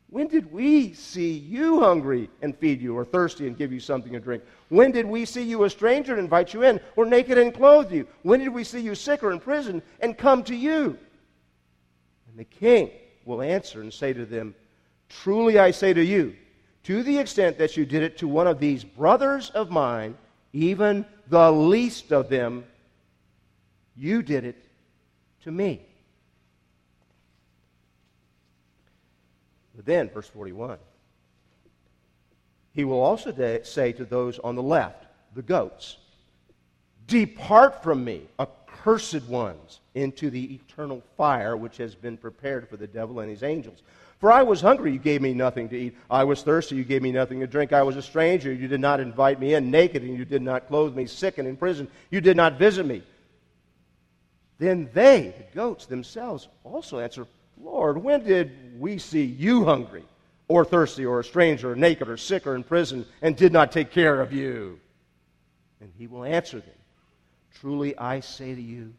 when 0.10 0.30
did 0.30 0.52
we 0.52 0.94
see 0.94 1.34
you 1.34 1.82
hungry 1.82 2.32
and 2.42 2.58
feed 2.58 2.82
you, 2.82 2.98
or 2.98 3.06
thirsty 3.06 3.46
and 3.46 3.56
give 3.56 3.72
you 3.72 3.80
something 3.80 4.14
to 4.14 4.20
drink? 4.20 4.42
When 4.70 4.92
did 4.92 5.06
we 5.06 5.26
see 5.26 5.44
you 5.44 5.64
a 5.64 5.70
stranger 5.70 6.14
and 6.14 6.22
invite 6.22 6.56
you 6.56 6.64
in, 6.64 6.80
or 6.96 7.06
naked 7.06 7.38
and 7.38 7.54
clothe 7.54 7.92
you? 7.92 8.08
When 8.24 8.40
did 8.40 8.50
we 8.50 8.64
see 8.64 8.80
you 8.80 8.96
sick 8.96 9.22
or 9.22 9.32
in 9.32 9.40
prison 9.40 9.84
and 10.00 10.18
come 10.18 10.44
to 10.46 10.56
you? 10.56 10.98
And 12.30 12.36
the 12.36 12.46
king 12.46 12.90
will 13.26 13.44
answer 13.44 13.80
and 13.82 13.94
say 13.94 14.12
to 14.12 14.26
them, 14.26 14.56
Truly 15.22 15.60
I 15.60 15.72
say 15.72 15.94
to 15.94 16.04
you, 16.04 16.36
to 16.84 17.04
the 17.04 17.18
extent 17.18 17.58
that 17.58 17.78
you 17.78 17.86
did 17.86 18.04
it 18.04 18.18
to 18.18 18.28
one 18.28 18.48
of 18.48 18.60
these 18.60 18.84
brothers 18.84 19.50
of 19.52 19.70
mine, 19.70 20.18
even 20.52 21.06
the 21.28 21.52
least 21.52 22.12
of 22.12 22.30
them, 22.30 22.66
you 23.96 24.22
did 24.22 24.44
it 24.44 24.66
to 25.44 25.52
me. 25.52 25.86
But 29.76 29.86
then, 29.86 30.10
verse 30.10 30.28
41, 30.28 30.78
he 32.74 32.84
will 32.84 33.02
also 33.02 33.62
say 33.64 33.92
to 33.94 34.06
those 34.06 34.40
on 34.40 34.56
the 34.56 34.64
left, 34.64 35.06
the 35.36 35.42
goats, 35.42 35.98
Depart 37.08 37.84
from 37.84 38.04
me, 38.04 38.28
accursed 38.40 39.24
ones 39.24 39.80
into 39.94 40.30
the 40.30 40.56
eternal 40.56 41.02
fire 41.18 41.56
which 41.56 41.78
has 41.78 41.96
been 41.96 42.18
prepared 42.18 42.68
for 42.68 42.78
the 42.78 42.88
devil 42.88 43.20
and 43.20 43.30
his 43.30 43.44
angels. 43.44 43.84
For 44.24 44.32
I 44.32 44.44
was 44.44 44.62
hungry, 44.62 44.94
you 44.94 45.00
gave 45.00 45.22
me 45.22 45.34
nothing 45.34 45.68
to 45.68 45.78
eat. 45.78 45.98
I 46.10 46.24
was 46.24 46.44
thirsty, 46.44 46.78
you 46.78 46.86
gave 46.86 47.02
me 47.02 47.12
nothing 47.12 47.42
to 47.42 47.46
drink. 47.46 47.74
I 47.74 47.84
was 47.84 47.98
a 47.98 48.02
stranger, 48.02 48.54
you 48.54 48.70
did 48.70 48.80
not 48.80 49.02
invite 49.02 49.38
me 49.38 49.54
in. 49.54 49.70
Naked, 49.70 50.02
and 50.02 50.18
you 50.18 50.24
did 50.24 50.42
not 50.42 50.68
clothe 50.68 50.96
me. 50.96 51.08
Sick 51.08 51.40
and 51.40 51.46
in 51.46 51.58
prison, 51.58 51.90
you 52.10 52.22
did 52.22 52.38
not 52.38 52.58
visit 52.58 52.86
me. 52.86 53.04
Then 54.60 54.90
they, 54.94 55.36
the 55.38 55.54
goats 55.54 55.88
themselves, 55.88 56.48
also 56.64 57.00
answer, 57.00 57.28
Lord, 57.62 58.02
when 58.02 58.24
did 58.24 58.80
we 58.80 58.98
see 58.98 59.26
you 59.26 59.66
hungry, 59.66 60.06
or 60.48 60.64
thirsty, 60.64 61.06
or 61.06 61.20
a 61.20 61.24
stranger, 61.26 61.74
or 61.74 61.76
naked, 61.76 62.08
or 62.08 62.16
sick, 62.16 62.48
or 62.48 62.56
in 62.56 62.64
prison, 62.64 63.06
and 63.22 63.36
did 63.36 63.52
not 63.52 63.74
take 63.74 63.92
care 63.92 64.22
of 64.22 64.32
you? 64.32 64.80
And 65.82 65.92
he 65.98 66.08
will 66.08 66.24
answer 66.24 66.62
them 66.62 66.76
Truly 67.60 67.98
I 67.98 68.22
say 68.22 68.56
to 68.56 68.62
you, 68.62 68.94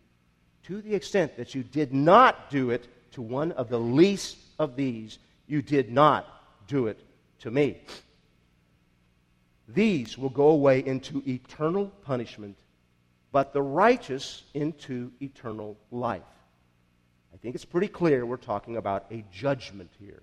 to 0.64 0.82
the 0.82 0.94
extent 0.94 1.38
that 1.38 1.54
you 1.54 1.62
did 1.62 1.94
not 1.94 2.50
do 2.50 2.68
it 2.68 2.86
to 3.14 3.22
one 3.22 3.52
of 3.52 3.68
the 3.68 3.78
least 3.78 4.36
of 4.58 4.76
these, 4.76 5.18
you 5.46 5.62
did 5.62 5.90
not 5.90 6.26
do 6.68 6.88
it 6.88 6.98
to 7.40 7.50
me. 7.50 7.78
These 9.68 10.18
will 10.18 10.30
go 10.30 10.48
away 10.48 10.84
into 10.84 11.22
eternal 11.26 11.86
punishment, 12.02 12.56
but 13.32 13.52
the 13.52 13.62
righteous 13.62 14.42
into 14.52 15.10
eternal 15.20 15.76
life. 15.90 16.22
I 17.32 17.36
think 17.38 17.54
it's 17.54 17.64
pretty 17.64 17.88
clear 17.88 18.26
we're 18.26 18.36
talking 18.36 18.76
about 18.76 19.06
a 19.10 19.24
judgment 19.32 19.90
here. 19.98 20.22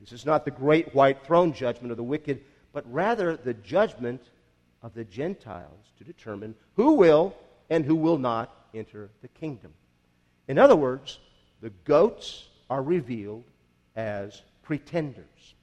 This 0.00 0.12
is 0.12 0.26
not 0.26 0.44
the 0.44 0.50
great 0.50 0.94
white 0.94 1.24
throne 1.24 1.52
judgment 1.52 1.92
of 1.92 1.96
the 1.96 2.02
wicked, 2.02 2.40
but 2.72 2.84
rather 2.92 3.36
the 3.36 3.54
judgment 3.54 4.22
of 4.82 4.92
the 4.92 5.04
Gentiles 5.04 5.92
to 5.98 6.04
determine 6.04 6.54
who 6.76 6.94
will 6.94 7.34
and 7.70 7.84
who 7.84 7.94
will 7.94 8.18
not 8.18 8.54
enter 8.74 9.08
the 9.22 9.28
kingdom. 9.28 9.72
In 10.46 10.58
other 10.58 10.76
words, 10.76 11.18
the 11.64 11.70
goats 11.84 12.46
are 12.68 12.82
revealed 12.82 13.44
as 13.96 14.42
pretenders. 14.64 15.54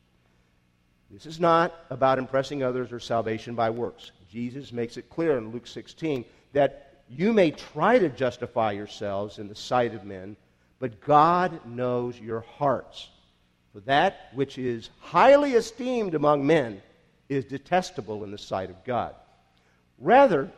This 1.12 1.27
is 1.27 1.39
not 1.39 1.75
about 1.91 2.17
impressing 2.17 2.63
others 2.63 2.91
or 2.91 3.00
salvation 3.00 3.53
by 3.53 3.70
works. 3.70 4.10
Jesus 4.27 4.74
makes 4.74 4.98
it 4.98 5.12
clear 5.12 5.38
in 5.38 5.51
Luke 5.51 5.67
16 5.67 6.25
that 6.53 7.03
you 7.08 7.31
may 7.34 7.51
try 7.51 8.00
to 8.00 8.10
justify 8.10 8.72
yourselves 8.72 9.38
in 9.38 9.48
the 9.48 9.53
sight 9.53 9.93
of 9.93 10.03
men, 10.03 10.36
but 10.79 11.01
God 11.01 11.63
knows 11.67 12.20
your 12.20 12.41
hearts. 12.58 13.10
For 13.72 13.81
that 13.81 14.29
which 14.34 14.58
is 14.58 14.89
highly 15.01 15.53
esteemed 15.53 16.15
among 16.15 16.48
men 16.48 16.81
is 17.29 17.46
detestable 17.46 18.24
in 18.24 18.31
the 18.31 18.39
sight 18.39 18.72
of 18.72 18.84
God. 18.86 19.13
Rather, 20.00 20.50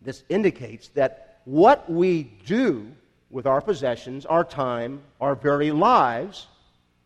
this 0.00 0.22
indicates 0.30 0.88
that 0.94 1.42
what 1.44 1.90
we 1.90 2.22
do 2.46 2.90
with 3.34 3.48
our 3.48 3.60
possessions, 3.60 4.24
our 4.26 4.44
time, 4.44 5.02
our 5.20 5.34
very 5.34 5.72
lives, 5.72 6.46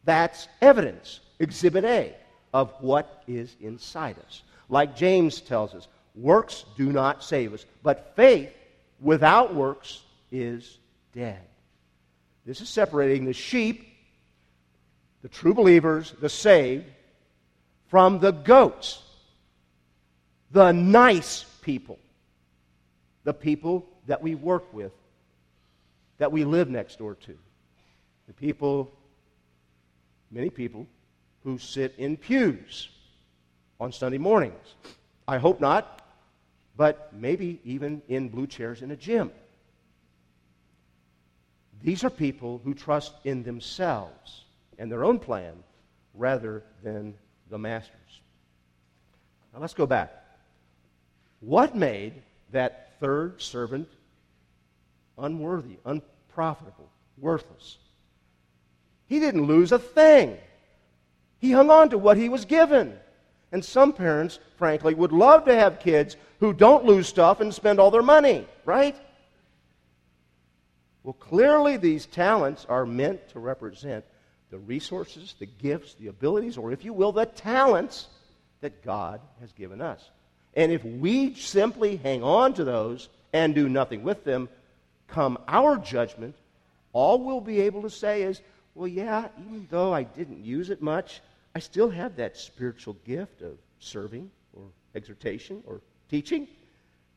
that's 0.04 0.46
evidence, 0.60 1.20
exhibit 1.38 1.86
A, 1.86 2.14
of 2.52 2.70
what 2.80 3.22
is 3.26 3.56
inside 3.62 4.16
us. 4.26 4.42
Like 4.68 4.94
James 4.94 5.40
tells 5.40 5.74
us, 5.74 5.88
works 6.14 6.66
do 6.76 6.92
not 6.92 7.24
save 7.24 7.54
us, 7.54 7.64
but 7.82 8.12
faith 8.14 8.52
without 9.00 9.54
works 9.54 10.02
is 10.30 10.76
dead. 11.14 11.40
This 12.44 12.60
is 12.60 12.68
separating 12.68 13.24
the 13.24 13.32
sheep, 13.32 13.88
the 15.22 15.28
true 15.30 15.54
believers, 15.54 16.12
the 16.20 16.28
saved, 16.28 16.84
from 17.86 18.18
the 18.18 18.32
goats, 18.32 19.02
the 20.50 20.72
nice 20.72 21.46
people 21.62 21.98
the 23.28 23.34
people 23.34 23.86
that 24.06 24.22
we 24.22 24.34
work 24.34 24.72
with, 24.72 24.90
that 26.18 26.30
we 26.30 26.44
live 26.44 26.68
next 26.68 26.98
door 26.98 27.14
to, 27.14 27.36
the 28.26 28.32
people, 28.32 28.92
many 30.30 30.50
people, 30.50 30.86
who 31.44 31.58
sit 31.58 31.94
in 31.98 32.16
pews 32.16 32.88
on 33.80 33.92
Sunday 33.92 34.18
mornings. 34.18 34.74
I 35.26 35.38
hope 35.38 35.60
not, 35.60 36.02
but 36.76 37.12
maybe 37.12 37.60
even 37.64 38.02
in 38.08 38.28
blue 38.28 38.46
chairs 38.46 38.82
in 38.82 38.90
a 38.90 38.96
gym. 38.96 39.30
These 41.82 42.02
are 42.04 42.10
people 42.10 42.60
who 42.64 42.74
trust 42.74 43.14
in 43.24 43.44
themselves 43.44 44.44
and 44.78 44.90
their 44.90 45.04
own 45.04 45.18
plan 45.18 45.54
rather 46.14 46.64
than 46.82 47.14
the 47.50 47.58
Master's. 47.58 48.20
Now 49.54 49.60
let's 49.60 49.74
go 49.74 49.86
back. 49.86 50.12
What 51.40 51.76
made 51.76 52.14
that 52.50 52.98
third 53.00 53.40
servant 53.40 53.88
unworthy, 55.18 55.78
unprofitable, 55.84 56.88
worthless. 57.18 57.78
He 59.06 59.20
didn't 59.20 59.46
lose 59.46 59.72
a 59.72 59.78
thing. 59.78 60.36
He 61.38 61.52
hung 61.52 61.70
on 61.70 61.90
to 61.90 61.98
what 61.98 62.16
he 62.16 62.28
was 62.28 62.44
given. 62.44 62.98
And 63.52 63.64
some 63.64 63.92
parents, 63.92 64.38
frankly, 64.56 64.94
would 64.94 65.12
love 65.12 65.46
to 65.46 65.54
have 65.54 65.80
kids 65.80 66.16
who 66.40 66.52
don't 66.52 66.84
lose 66.84 67.08
stuff 67.08 67.40
and 67.40 67.54
spend 67.54 67.80
all 67.80 67.90
their 67.90 68.02
money, 68.02 68.46
right? 68.64 68.96
Well, 71.02 71.14
clearly, 71.14 71.78
these 71.78 72.04
talents 72.04 72.66
are 72.68 72.84
meant 72.84 73.28
to 73.30 73.38
represent 73.38 74.04
the 74.50 74.58
resources, 74.58 75.34
the 75.38 75.46
gifts, 75.46 75.94
the 75.94 76.08
abilities, 76.08 76.58
or 76.58 76.72
if 76.72 76.84
you 76.84 76.92
will, 76.92 77.12
the 77.12 77.26
talents 77.26 78.08
that 78.60 78.82
God 78.84 79.20
has 79.40 79.52
given 79.52 79.80
us. 79.80 80.02
And 80.54 80.72
if 80.72 80.84
we 80.84 81.34
simply 81.34 81.96
hang 81.96 82.22
on 82.22 82.54
to 82.54 82.64
those 82.64 83.08
and 83.32 83.54
do 83.54 83.68
nothing 83.68 84.02
with 84.02 84.24
them, 84.24 84.48
come 85.08 85.38
our 85.48 85.76
judgment, 85.76 86.36
all 86.92 87.18
we'll 87.22 87.40
be 87.40 87.60
able 87.60 87.82
to 87.82 87.90
say 87.90 88.22
is, 88.22 88.40
well, 88.74 88.88
yeah, 88.88 89.28
even 89.40 89.66
though 89.70 89.92
I 89.92 90.04
didn't 90.04 90.44
use 90.44 90.70
it 90.70 90.80
much, 90.80 91.20
I 91.54 91.58
still 91.58 91.90
have 91.90 92.14
that 92.16 92.36
spiritual 92.36 92.96
gift 93.04 93.42
of 93.42 93.58
serving 93.80 94.30
or 94.54 94.62
exhortation 94.94 95.62
or 95.66 95.80
teaching. 96.08 96.46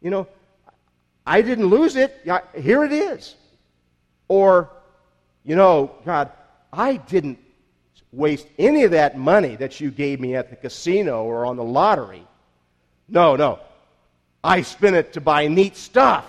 You 0.02 0.10
know, 0.10 0.28
I 1.26 1.42
didn't 1.42 1.68
lose 1.68 1.96
it. 1.96 2.20
Here 2.58 2.84
it 2.84 2.92
is. 2.92 3.36
Or, 4.28 4.70
you 5.44 5.56
know, 5.56 5.92
God, 6.06 6.32
I 6.74 6.96
didn't 6.96 7.38
waste 8.12 8.48
any 8.58 8.84
of 8.84 8.92
that 8.92 9.18
money 9.18 9.56
that 9.58 9.80
you 9.80 9.92
gave 9.92 10.20
me 10.20 10.36
at 10.36 10.50
the 10.50 10.56
casino 10.56 11.24
or 11.24 11.46
on 11.46 11.58
the 11.58 11.64
lottery. 11.64 12.26
No, 13.08 13.36
no. 13.36 13.60
I 14.44 14.64
spent 14.64 14.96
it 14.96 15.14
to 15.14 15.22
buy 15.22 15.48
neat 15.48 15.78
stuff. 15.78 16.26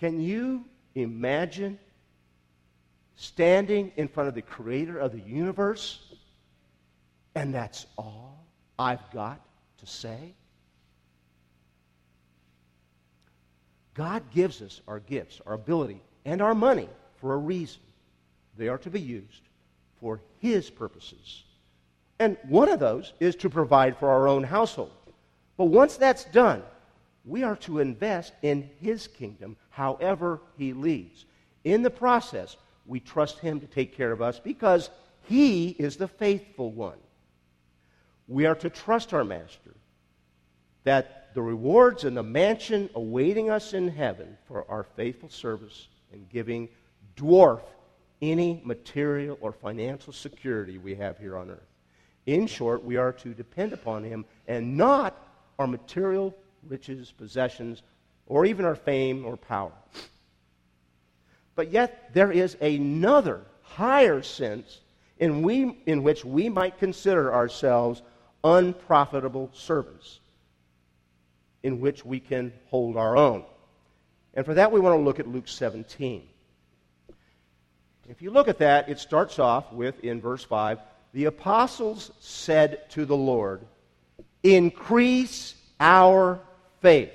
Can 0.00 0.20
you 0.20 0.64
imagine 0.94 1.78
standing 3.16 3.92
in 3.96 4.08
front 4.08 4.28
of 4.28 4.34
the 4.34 4.42
creator 4.42 4.98
of 4.98 5.12
the 5.12 5.20
universe, 5.20 6.00
and 7.34 7.54
that's 7.54 7.86
all 7.96 8.44
I've 8.78 9.10
got 9.12 9.40
to 9.78 9.86
say? 9.86 10.34
God 13.94 14.22
gives 14.32 14.60
us 14.60 14.80
our 14.88 14.98
gifts, 14.98 15.40
our 15.46 15.54
ability, 15.54 16.00
and 16.24 16.42
our 16.42 16.54
money 16.54 16.88
for 17.20 17.34
a 17.34 17.38
reason. 17.38 17.80
They 18.56 18.68
are 18.68 18.78
to 18.78 18.90
be 18.90 19.00
used 19.00 19.42
for 20.00 20.20
His 20.40 20.68
purposes. 20.68 21.44
And 22.18 22.36
one 22.48 22.68
of 22.68 22.80
those 22.80 23.12
is 23.20 23.36
to 23.36 23.50
provide 23.50 23.96
for 23.96 24.08
our 24.08 24.26
own 24.28 24.42
household. 24.42 24.92
But 25.56 25.66
once 25.66 25.96
that's 25.96 26.24
done, 26.26 26.62
we 27.24 27.42
are 27.42 27.56
to 27.56 27.78
invest 27.78 28.34
in 28.42 28.68
His 28.80 29.06
kingdom 29.06 29.56
however 29.70 30.40
He 30.56 30.72
leads. 30.72 31.24
In 31.64 31.82
the 31.82 31.90
process, 31.90 32.56
we 32.86 33.00
trust 33.00 33.38
Him 33.38 33.60
to 33.60 33.66
take 33.66 33.96
care 33.96 34.12
of 34.12 34.20
us 34.20 34.38
because 34.38 34.90
He 35.22 35.70
is 35.70 35.96
the 35.96 36.08
faithful 36.08 36.72
one. 36.72 36.98
We 38.28 38.46
are 38.46 38.54
to 38.56 38.70
trust 38.70 39.14
our 39.14 39.24
Master 39.24 39.74
that 40.84 41.34
the 41.34 41.42
rewards 41.42 42.04
and 42.04 42.16
the 42.16 42.22
mansion 42.22 42.90
awaiting 42.94 43.50
us 43.50 43.72
in 43.72 43.88
heaven 43.88 44.36
for 44.46 44.70
our 44.70 44.84
faithful 44.84 45.30
service 45.30 45.88
and 46.12 46.28
giving 46.28 46.68
dwarf 47.16 47.62
any 48.22 48.62
material 48.64 49.36
or 49.40 49.52
financial 49.52 50.12
security 50.12 50.78
we 50.78 50.94
have 50.94 51.18
here 51.18 51.36
on 51.36 51.50
earth. 51.50 51.58
In 52.26 52.46
short, 52.46 52.84
we 52.84 52.96
are 52.96 53.12
to 53.12 53.34
depend 53.34 53.72
upon 53.72 54.04
Him 54.04 54.24
and 54.46 54.76
not 54.76 55.16
our 55.58 55.66
material 55.66 56.34
riches, 56.68 57.12
possessions, 57.12 57.82
or 58.26 58.46
even 58.46 58.64
our 58.64 58.74
fame 58.74 59.24
or 59.24 59.36
power. 59.36 59.72
But 61.54 61.70
yet, 61.70 62.12
there 62.14 62.32
is 62.32 62.56
another 62.60 63.42
higher 63.62 64.22
sense 64.22 64.80
in, 65.18 65.42
we, 65.42 65.78
in 65.86 66.02
which 66.02 66.24
we 66.24 66.48
might 66.48 66.78
consider 66.78 67.32
ourselves 67.32 68.02
unprofitable 68.42 69.50
servants, 69.52 70.20
in 71.62 71.80
which 71.80 72.04
we 72.04 72.20
can 72.20 72.52
hold 72.66 72.96
our 72.96 73.16
own. 73.16 73.44
And 74.34 74.44
for 74.44 74.54
that, 74.54 74.72
we 74.72 74.80
want 74.80 74.98
to 74.98 75.02
look 75.02 75.20
at 75.20 75.28
Luke 75.28 75.48
17. 75.48 76.28
If 78.08 78.20
you 78.20 78.30
look 78.30 78.48
at 78.48 78.58
that, 78.58 78.88
it 78.88 78.98
starts 78.98 79.38
off 79.38 79.72
with, 79.72 80.02
in 80.04 80.20
verse 80.20 80.44
5, 80.44 80.78
the 81.12 81.26
apostles 81.26 82.10
said 82.20 82.90
to 82.90 83.06
the 83.06 83.16
Lord, 83.16 83.62
Increase 84.42 85.54
our 85.80 86.40
faith. 86.84 87.12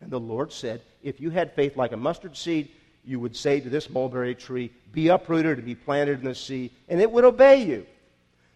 And 0.00 0.10
the 0.10 0.18
Lord 0.18 0.52
said, 0.52 0.82
If 1.04 1.20
you 1.20 1.30
had 1.30 1.54
faith 1.54 1.76
like 1.76 1.92
a 1.92 1.96
mustard 1.96 2.36
seed, 2.36 2.68
you 3.04 3.20
would 3.20 3.36
say 3.36 3.60
to 3.60 3.70
this 3.70 3.88
mulberry 3.88 4.34
tree, 4.34 4.72
Be 4.90 5.06
uprooted 5.06 5.58
and 5.58 5.64
be 5.64 5.76
planted 5.76 6.18
in 6.18 6.24
the 6.24 6.34
sea, 6.34 6.72
and 6.88 7.00
it 7.00 7.12
would 7.12 7.24
obey 7.24 7.62
you. 7.62 7.86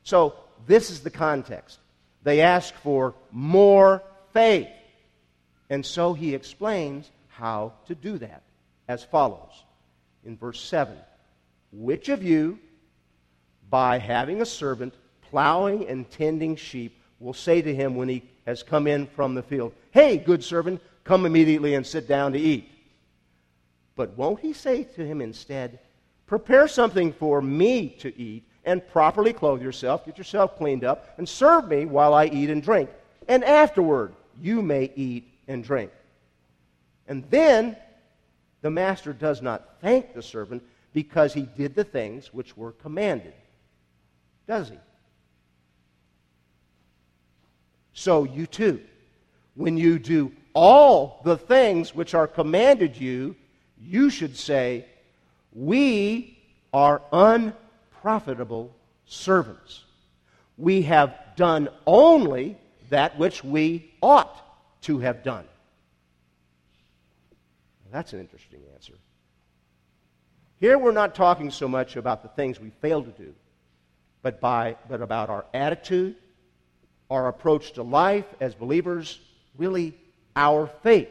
So, 0.02 0.34
this 0.66 0.90
is 0.90 1.00
the 1.00 1.10
context. 1.10 1.78
They 2.24 2.40
ask 2.40 2.74
for 2.74 3.14
more 3.30 4.02
faith. 4.32 4.68
And 5.70 5.86
so 5.86 6.12
he 6.12 6.34
explains 6.34 7.08
how 7.28 7.74
to 7.86 7.94
do 7.94 8.18
that 8.18 8.42
as 8.88 9.04
follows 9.04 9.52
in 10.24 10.36
verse 10.36 10.60
7 10.60 10.96
Which 11.70 12.08
of 12.08 12.24
you, 12.24 12.58
by 13.70 13.98
having 13.98 14.42
a 14.42 14.46
servant 14.46 14.94
plowing 15.30 15.86
and 15.86 16.10
tending 16.10 16.56
sheep, 16.56 17.00
will 17.18 17.34
say 17.34 17.62
to 17.62 17.74
him 17.74 17.94
when 17.94 18.08
he 18.08 18.22
has 18.46 18.62
come 18.62 18.86
in 18.86 19.06
from 19.06 19.34
the 19.34 19.42
field, 19.42 19.72
Hey, 19.90 20.18
good 20.18 20.44
servant, 20.44 20.80
come 21.04 21.26
immediately 21.26 21.74
and 21.74 21.86
sit 21.86 22.06
down 22.08 22.32
to 22.32 22.38
eat. 22.38 22.70
But 23.94 24.16
won't 24.16 24.40
he 24.40 24.52
say 24.52 24.84
to 24.84 25.04
him 25.06 25.20
instead, 25.20 25.78
Prepare 26.26 26.68
something 26.68 27.12
for 27.12 27.40
me 27.40 27.90
to 28.00 28.16
eat, 28.20 28.44
and 28.64 28.86
properly 28.88 29.32
clothe 29.32 29.62
yourself, 29.62 30.04
get 30.04 30.18
yourself 30.18 30.56
cleaned 30.56 30.84
up, 30.84 31.14
and 31.18 31.28
serve 31.28 31.68
me 31.68 31.84
while 31.84 32.14
I 32.14 32.26
eat 32.26 32.50
and 32.50 32.62
drink. 32.62 32.90
And 33.28 33.44
afterward, 33.44 34.12
you 34.40 34.60
may 34.60 34.92
eat 34.96 35.28
and 35.46 35.62
drink. 35.62 35.92
And 37.06 37.24
then 37.30 37.76
the 38.62 38.70
master 38.70 39.12
does 39.12 39.40
not 39.40 39.80
thank 39.80 40.12
the 40.14 40.22
servant 40.22 40.64
because 40.92 41.32
he 41.32 41.42
did 41.42 41.74
the 41.74 41.84
things 41.84 42.34
which 42.34 42.56
were 42.56 42.72
commanded. 42.72 43.34
Does 44.48 44.68
he? 44.70 44.78
So 47.96 48.24
you 48.24 48.46
too, 48.46 48.82
when 49.54 49.78
you 49.78 49.98
do 49.98 50.30
all 50.52 51.22
the 51.24 51.38
things 51.38 51.94
which 51.94 52.12
are 52.14 52.26
commanded 52.26 52.94
you, 52.94 53.34
you 53.80 54.10
should 54.10 54.36
say, 54.36 54.84
We 55.54 56.38
are 56.74 57.00
unprofitable 57.10 58.70
servants. 59.06 59.84
We 60.58 60.82
have 60.82 61.16
done 61.36 61.70
only 61.86 62.58
that 62.90 63.18
which 63.18 63.42
we 63.42 63.90
ought 64.02 64.42
to 64.82 64.98
have 64.98 65.22
done. 65.22 65.46
That's 67.90 68.12
an 68.12 68.20
interesting 68.20 68.60
answer. 68.74 68.92
Here 70.60 70.76
we're 70.76 70.92
not 70.92 71.14
talking 71.14 71.50
so 71.50 71.66
much 71.66 71.96
about 71.96 72.22
the 72.22 72.28
things 72.28 72.60
we 72.60 72.70
fail 72.82 73.02
to 73.02 73.10
do, 73.10 73.34
but, 74.20 74.38
by, 74.38 74.76
but 74.86 75.00
about 75.00 75.30
our 75.30 75.46
attitude 75.54 76.16
our 77.10 77.28
approach 77.28 77.72
to 77.72 77.82
life 77.82 78.26
as 78.40 78.54
believers, 78.54 79.20
really 79.56 79.94
our 80.34 80.66
faith. 80.82 81.08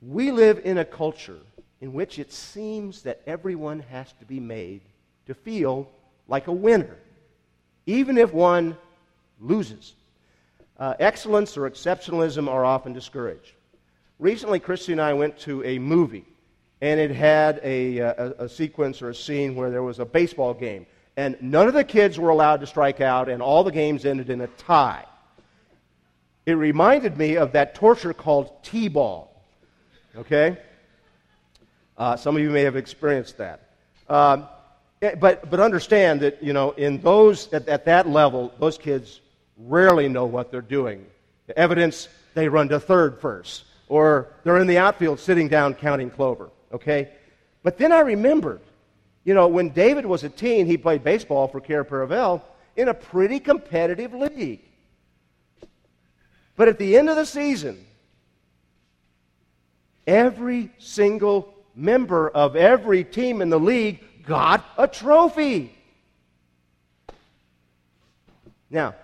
We 0.00 0.30
live 0.30 0.60
in 0.64 0.78
a 0.78 0.84
culture 0.84 1.38
in 1.80 1.92
which 1.92 2.18
it 2.18 2.32
seems 2.32 3.02
that 3.02 3.22
everyone 3.26 3.80
has 3.90 4.12
to 4.20 4.24
be 4.24 4.40
made 4.40 4.82
to 5.26 5.34
feel 5.34 5.88
like 6.28 6.46
a 6.46 6.52
winner, 6.52 6.96
even 7.86 8.18
if 8.18 8.32
one 8.32 8.76
loses. 9.40 9.94
Uh, 10.78 10.94
excellence 10.98 11.56
or 11.56 11.68
exceptionalism 11.68 12.48
are 12.48 12.64
often 12.64 12.92
discouraged. 12.92 13.52
Recently, 14.18 14.60
Christy 14.60 14.92
and 14.92 15.00
I 15.00 15.12
went 15.12 15.38
to 15.40 15.64
a 15.64 15.78
movie, 15.78 16.24
and 16.80 16.98
it 17.00 17.10
had 17.10 17.60
a, 17.62 18.00
uh, 18.00 18.32
a, 18.38 18.44
a 18.44 18.48
sequence 18.48 19.02
or 19.02 19.10
a 19.10 19.14
scene 19.14 19.54
where 19.54 19.70
there 19.70 19.82
was 19.82 19.98
a 19.98 20.04
baseball 20.04 20.54
game 20.54 20.86
and 21.16 21.36
none 21.40 21.68
of 21.68 21.74
the 21.74 21.84
kids 21.84 22.18
were 22.18 22.30
allowed 22.30 22.60
to 22.60 22.66
strike 22.66 23.00
out, 23.00 23.28
and 23.28 23.42
all 23.42 23.64
the 23.64 23.72
games 23.72 24.04
ended 24.04 24.30
in 24.30 24.40
a 24.40 24.46
tie. 24.46 25.04
It 26.46 26.54
reminded 26.54 27.16
me 27.16 27.36
of 27.36 27.52
that 27.52 27.74
torture 27.74 28.12
called 28.12 28.62
T 28.62 28.88
ball. 28.88 29.32
Okay? 30.16 30.56
Uh, 31.96 32.16
some 32.16 32.36
of 32.36 32.42
you 32.42 32.50
may 32.50 32.62
have 32.62 32.76
experienced 32.76 33.38
that. 33.38 33.68
Um, 34.08 34.48
eh, 35.02 35.14
but, 35.14 35.48
but 35.50 35.60
understand 35.60 36.20
that, 36.20 36.42
you 36.42 36.52
know, 36.52 36.70
in 36.72 37.00
those, 37.00 37.52
at, 37.52 37.68
at 37.68 37.84
that 37.84 38.08
level, 38.08 38.52
those 38.58 38.78
kids 38.78 39.20
rarely 39.58 40.08
know 40.08 40.24
what 40.24 40.50
they're 40.50 40.60
doing. 40.60 41.06
The 41.46 41.58
evidence, 41.58 42.08
they 42.34 42.48
run 42.48 42.68
to 42.70 42.80
third 42.80 43.20
first, 43.20 43.64
or 43.88 44.28
they're 44.44 44.58
in 44.58 44.66
the 44.66 44.78
outfield 44.78 45.20
sitting 45.20 45.48
down 45.48 45.74
counting 45.74 46.10
clover. 46.10 46.50
Okay? 46.72 47.10
But 47.62 47.78
then 47.78 47.92
I 47.92 48.00
remembered 48.00 48.60
you 49.24 49.34
know, 49.34 49.48
when 49.48 49.70
David 49.70 50.04
was 50.04 50.24
a 50.24 50.28
teen, 50.28 50.66
he 50.66 50.76
played 50.76 51.04
baseball 51.04 51.48
for 51.48 51.60
Cair 51.60 51.84
Paravel 51.84 52.42
in 52.76 52.88
a 52.88 52.94
pretty 52.94 53.38
competitive 53.38 54.12
league. 54.12 54.60
But 56.56 56.68
at 56.68 56.78
the 56.78 56.96
end 56.96 57.08
of 57.08 57.16
the 57.16 57.26
season, 57.26 57.84
every 60.06 60.70
single 60.78 61.54
member 61.74 62.28
of 62.28 62.56
every 62.56 63.04
team 63.04 63.40
in 63.40 63.48
the 63.48 63.60
league 63.60 64.00
got 64.24 64.64
a 64.76 64.86
trophy. 64.88 65.74
Now, 68.70 68.94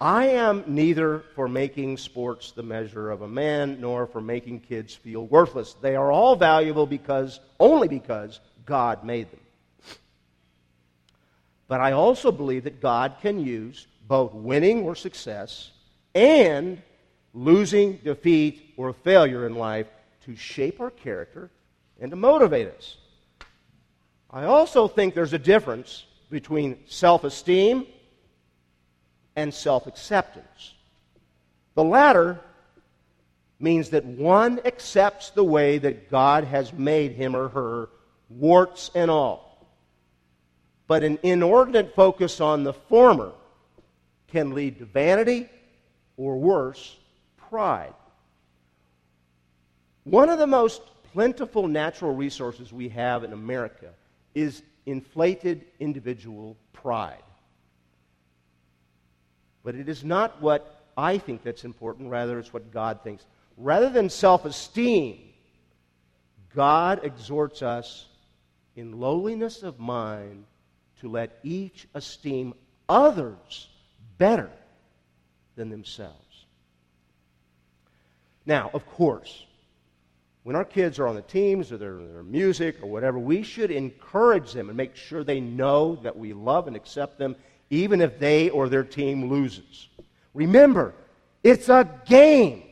I 0.00 0.26
am 0.26 0.64
neither 0.66 1.20
for 1.34 1.48
making 1.48 1.98
sports 1.98 2.50
the 2.50 2.62
measure 2.62 3.10
of 3.10 3.22
a 3.22 3.28
man 3.28 3.80
nor 3.80 4.06
for 4.06 4.20
making 4.20 4.60
kids 4.60 4.94
feel 4.94 5.26
worthless. 5.26 5.74
They 5.74 5.94
are 5.94 6.10
all 6.10 6.34
valuable 6.34 6.86
because, 6.86 7.38
only 7.60 7.86
because, 7.86 8.40
God 8.66 9.04
made 9.04 9.30
them. 9.30 9.40
But 11.68 11.80
I 11.80 11.92
also 11.92 12.32
believe 12.32 12.64
that 12.64 12.80
God 12.80 13.16
can 13.22 13.38
use 13.38 13.86
both 14.06 14.34
winning 14.34 14.82
or 14.82 14.94
success 14.94 15.70
and 16.14 16.82
losing, 17.32 17.96
defeat, 18.04 18.74
or 18.76 18.92
failure 18.92 19.46
in 19.46 19.54
life 19.54 19.86
to 20.24 20.36
shape 20.36 20.80
our 20.80 20.90
character 20.90 21.50
and 22.00 22.10
to 22.10 22.16
motivate 22.16 22.68
us. 22.68 22.96
I 24.30 24.44
also 24.44 24.88
think 24.88 25.14
there's 25.14 25.32
a 25.32 25.38
difference 25.38 26.04
between 26.30 26.78
self 26.86 27.24
esteem 27.24 27.86
and 29.36 29.52
self 29.52 29.86
acceptance. 29.86 30.74
The 31.74 31.84
latter 31.84 32.40
means 33.58 33.90
that 33.90 34.04
one 34.04 34.60
accepts 34.64 35.30
the 35.30 35.44
way 35.44 35.78
that 35.78 36.10
God 36.10 36.44
has 36.44 36.72
made 36.72 37.12
him 37.12 37.34
or 37.34 37.48
her, 37.48 37.88
warts 38.28 38.90
and 38.94 39.10
all. 39.10 39.66
But 40.86 41.02
an 41.02 41.18
inordinate 41.22 41.94
focus 41.94 42.40
on 42.40 42.64
the 42.64 42.74
former 42.74 43.32
can 44.28 44.54
lead 44.54 44.78
to 44.78 44.84
vanity 44.84 45.48
or 46.16 46.36
worse, 46.36 46.96
pride. 47.48 47.94
One 50.04 50.28
of 50.28 50.38
the 50.38 50.46
most 50.46 50.82
plentiful 51.12 51.66
natural 51.66 52.14
resources 52.14 52.72
we 52.72 52.88
have 52.90 53.24
in 53.24 53.32
America 53.32 53.90
is 54.34 54.62
inflated 54.84 55.64
individual 55.80 56.56
pride. 56.72 57.22
But 59.64 59.74
it 59.74 59.88
is 59.88 60.04
not 60.04 60.40
what 60.40 60.84
I 60.96 61.18
think 61.18 61.42
that's 61.42 61.64
important, 61.64 62.10
rather, 62.10 62.38
it's 62.38 62.52
what 62.52 62.70
God 62.70 63.00
thinks. 63.02 63.24
Rather 63.56 63.88
than 63.88 64.10
self 64.10 64.44
esteem, 64.44 65.18
God 66.54 67.00
exhorts 67.02 67.62
us 67.62 68.06
in 68.76 69.00
lowliness 69.00 69.62
of 69.62 69.80
mind 69.80 70.44
to 71.00 71.08
let 71.08 71.38
each 71.42 71.88
esteem 71.94 72.54
others 72.88 73.68
better 74.18 74.50
than 75.56 75.70
themselves. 75.70 76.46
Now, 78.46 78.70
of 78.74 78.86
course, 78.86 79.46
when 80.42 80.56
our 80.56 80.64
kids 80.64 80.98
are 80.98 81.08
on 81.08 81.14
the 81.14 81.22
teams 81.22 81.72
or 81.72 81.78
their, 81.78 81.96
their 81.96 82.22
music 82.22 82.82
or 82.82 82.90
whatever, 82.90 83.18
we 83.18 83.42
should 83.42 83.70
encourage 83.70 84.52
them 84.52 84.68
and 84.68 84.76
make 84.76 84.94
sure 84.94 85.24
they 85.24 85.40
know 85.40 85.96
that 86.02 86.16
we 86.16 86.34
love 86.34 86.66
and 86.66 86.76
accept 86.76 87.18
them 87.18 87.34
even 87.70 88.00
if 88.00 88.18
they 88.18 88.50
or 88.50 88.68
their 88.68 88.84
team 88.84 89.28
loses. 89.28 89.88
Remember, 90.32 90.94
it's 91.42 91.68
a 91.68 91.88
game. 92.06 92.62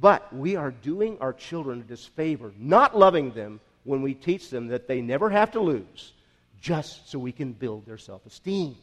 But 0.00 0.32
we 0.32 0.54
are 0.56 0.70
doing 0.70 1.18
our 1.20 1.32
children 1.32 1.80
a 1.80 1.84
disfavor, 1.84 2.52
not 2.58 2.96
loving 2.96 3.32
them 3.32 3.60
when 3.84 4.02
we 4.02 4.14
teach 4.14 4.50
them 4.50 4.68
that 4.68 4.86
they 4.86 5.00
never 5.00 5.28
have 5.30 5.50
to 5.52 5.60
lose 5.60 6.12
just 6.60 7.10
so 7.10 7.18
we 7.18 7.32
can 7.32 7.52
build 7.52 7.86
their 7.86 7.98
self 7.98 8.24
esteem. 8.26 8.76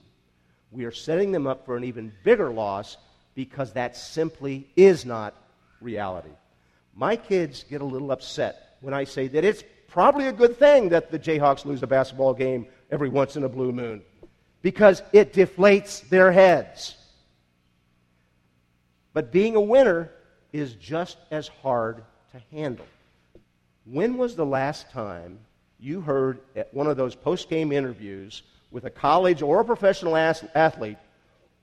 We 0.71 0.85
are 0.85 0.91
setting 0.91 1.31
them 1.31 1.47
up 1.47 1.65
for 1.65 1.77
an 1.77 1.83
even 1.83 2.11
bigger 2.23 2.51
loss 2.51 2.97
because 3.33 3.73
that 3.73 3.95
simply 3.95 4.67
is 4.75 5.05
not 5.05 5.35
reality. 5.79 6.31
My 6.95 7.15
kids 7.15 7.63
get 7.69 7.81
a 7.81 7.85
little 7.85 8.11
upset 8.11 8.77
when 8.81 8.93
I 8.93 9.03
say 9.03 9.27
that 9.27 9.43
it's 9.43 9.63
probably 9.87 10.27
a 10.27 10.33
good 10.33 10.57
thing 10.57 10.89
that 10.89 11.11
the 11.11 11.19
Jayhawks 11.19 11.65
lose 11.65 11.83
a 11.83 11.87
basketball 11.87 12.33
game 12.33 12.67
every 12.91 13.09
once 13.09 13.35
in 13.35 13.43
a 13.43 13.49
blue 13.49 13.71
moon 13.71 14.01
because 14.61 15.03
it 15.13 15.33
deflates 15.33 16.07
their 16.09 16.31
heads. 16.31 16.95
But 19.13 19.31
being 19.31 19.55
a 19.55 19.61
winner 19.61 20.11
is 20.51 20.73
just 20.73 21.17
as 21.31 21.47
hard 21.47 22.03
to 22.31 22.41
handle. 22.55 22.85
When 23.85 24.17
was 24.17 24.35
the 24.35 24.45
last 24.45 24.89
time 24.89 25.39
you 25.79 26.01
heard 26.01 26.39
at 26.55 26.73
one 26.73 26.87
of 26.87 26.97
those 26.97 27.15
post 27.15 27.49
game 27.49 27.71
interviews 27.71 28.43
with 28.71 28.85
a 28.85 28.89
college 28.89 29.41
or 29.41 29.61
a 29.61 29.65
professional 29.65 30.15
athlete 30.17 30.97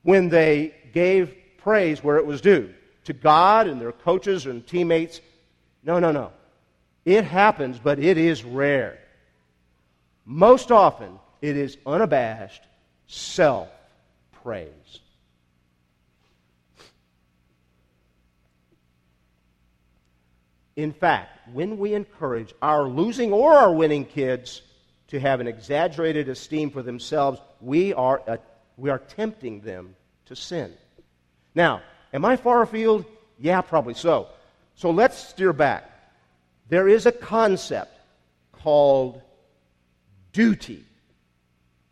when 0.03 0.29
they 0.29 0.75
gave 0.93 1.35
praise 1.59 2.03
where 2.05 2.17
it 2.17 2.27
was 2.27 2.41
due 2.41 2.73
to 3.05 3.13
God 3.13 3.67
and 3.67 3.81
their 3.81 3.93
coaches 3.93 4.47
and 4.47 4.67
teammates? 4.67 5.21
No, 5.83 5.99
no, 5.99 6.13
no. 6.13 6.33
It 7.05 7.25
happens, 7.25 7.79
but 7.79 7.99
it 7.99 8.17
is 8.17 8.45
rare. 8.45 8.99
Most 10.25 10.71
often, 10.71 11.19
it 11.41 11.57
is 11.57 11.77
unabashed 11.87 12.63
self 13.07 13.69
praise. 14.43 15.01
In 20.77 20.93
fact, 20.93 21.49
when 21.53 21.79
we 21.79 21.95
encourage 21.95 22.55
our 22.63 22.85
losing 22.85 23.33
or 23.33 23.53
our 23.53 23.73
winning 23.73 24.05
kids 24.05 24.63
to 25.09 25.21
have 25.21 25.41
an 25.41 25.47
exaggerated 25.47 26.29
esteem 26.29 26.71
for 26.71 26.83
themselves, 26.83 27.41
we 27.61 27.93
are, 27.93 28.23
uh, 28.27 28.39
we 28.79 28.89
are 28.89 28.99
tempting 28.99 29.61
them 29.61 29.95
to 30.27 30.35
sin. 30.35 30.73
Now, 31.55 31.83
am 32.15 32.25
I 32.25 32.37
far 32.37 32.63
afield? 32.63 33.05
Yeah, 33.39 33.61
probably 33.61 33.95
so. 33.95 34.29
So 34.75 34.91
let's 34.91 35.19
steer 35.19 35.53
back. 35.53 35.91
There 36.71 36.89
is 36.89 37.05
a 37.05 37.13
concept 37.13 37.99
called 38.53 39.21
duty. 40.33 40.85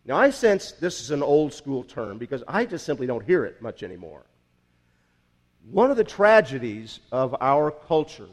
Now, 0.05 0.17
I 0.17 0.31
sense 0.31 0.73
this 0.73 1.01
is 1.01 1.11
an 1.11 1.23
old 1.23 1.53
school 1.53 1.85
term 1.85 2.19
because 2.19 2.43
I 2.49 2.65
just 2.65 2.85
simply 2.85 3.07
don't 3.07 3.25
hear 3.25 3.45
it 3.45 3.61
much 3.63 3.83
anymore. 3.83 4.23
One 5.71 5.91
of 5.91 5.97
the 5.97 6.05
tragedies 6.05 7.01
of 7.13 7.37
our 7.41 7.71
culture 7.71 8.29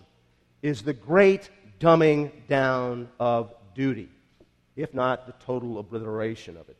is 0.61 0.81
the 0.81 0.93
great 0.93 1.49
dumbing 1.79 2.31
down 2.47 3.09
of 3.19 3.53
duty, 3.75 4.09
if 4.75 4.93
not 4.93 5.27
the 5.27 5.33
total 5.45 5.77
obliteration 5.79 6.57
of 6.57 6.67
it. 6.69 6.77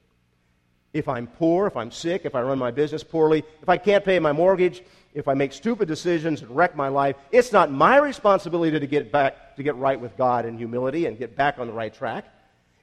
If 0.94 1.08
I'm 1.08 1.28
poor, 1.28 1.68
if 1.68 1.76
I'm 1.76 1.92
sick, 1.92 2.22
if 2.24 2.34
I 2.34 2.42
run 2.42 2.58
my 2.58 2.72
business 2.72 3.04
poorly, 3.04 3.44
if 3.62 3.70
I 3.70 3.78
can't 3.78 4.04
pay 4.04 4.18
my 4.20 4.32
mortgage, 4.32 4.82
if 5.14 5.28
I 5.28 5.34
make 5.34 5.52
stupid 5.52 5.88
decisions 5.88 6.42
and 6.42 6.56
wreck 6.56 6.76
my 6.76 6.88
life, 6.88 7.18
it's 7.32 7.52
not 7.52 7.72
my 7.72 7.98
responsibility 7.98 8.80
to 8.80 8.88
get 8.88 9.12
back 9.12 9.56
to 9.58 9.64
get 9.64 9.76
right 9.76 10.00
with 10.00 10.16
God 10.18 10.46
in 10.46 10.58
humility 10.58 11.06
and 11.06 11.20
get 11.20 11.36
back 11.36 11.60
on 11.60 11.68
the 11.68 11.74
right 11.74 11.94
track. 11.94 12.26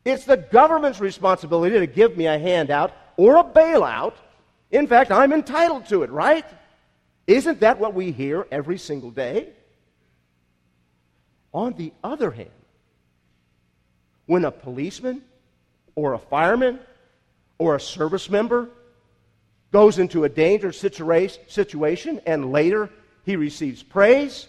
It's 0.05 0.25
the 0.25 0.37
government's 0.37 1.01
responsibility 1.01 1.79
to 1.79 1.87
give 1.87 2.17
me 2.17 2.27
a 2.27 2.39
handout 2.39 2.93
or 3.17 3.37
a 3.37 3.45
bailout. 3.45 4.15
In 4.71 4.87
fact, 4.87 5.11
I'm 5.11 5.33
entitled 5.33 5.87
to 5.87 6.03
it, 6.03 6.11
right? 6.11 6.45
Isn't 7.27 7.61
that 7.61 7.79
what 7.79 7.95
we 7.95 8.13
hear 8.13 8.47
every 8.51 8.79
single 8.79 9.11
day? 9.11 9.49
On 11.53 11.73
the 11.75 11.93
other 12.03 12.31
hand, 12.31 12.51
when 14.27 14.45
a 14.45 14.51
policeman 14.51 15.23
or 15.95 16.15
a 16.15 16.19
fireman 16.19 16.81
or 17.59 17.77
a 17.77 17.81
service 17.81 18.29
member 18.29 18.69
goes 19.71 19.99
into 19.99 20.25
a 20.25 20.29
dangerous 20.29 20.79
situation 20.79 22.21
and 22.27 22.53
later 22.53 22.91
he 23.25 23.37
receives 23.37 23.83
praise, 23.83 24.47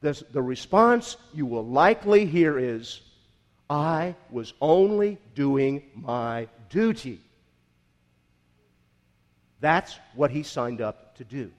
the, 0.00 0.42
response 0.42 1.16
you 1.32 1.46
will 1.46 1.66
likely 1.66 2.26
hear 2.26 2.58
is, 2.58 3.00
I 3.68 4.14
was 4.30 4.52
only 4.60 5.18
doing 5.34 5.82
my 5.94 6.48
duty. 6.68 7.20
That's 9.60 9.98
what 10.14 10.30
he 10.30 10.42
signed 10.42 10.80
up 10.80 11.16
to 11.16 11.24
do. 11.24 11.50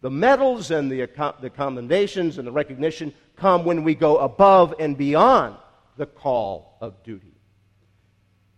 The 0.00 0.10
medals 0.10 0.70
and 0.70 0.90
the, 0.90 1.08
the 1.40 1.50
commendations 1.50 2.38
and 2.38 2.46
the 2.46 2.52
recognition 2.52 3.12
come 3.36 3.64
when 3.64 3.84
we 3.84 3.94
go 3.94 4.18
above 4.18 4.74
and 4.78 4.96
beyond 4.96 5.56
the 5.96 6.06
call 6.06 6.76
of 6.80 7.02
duty. 7.02 7.34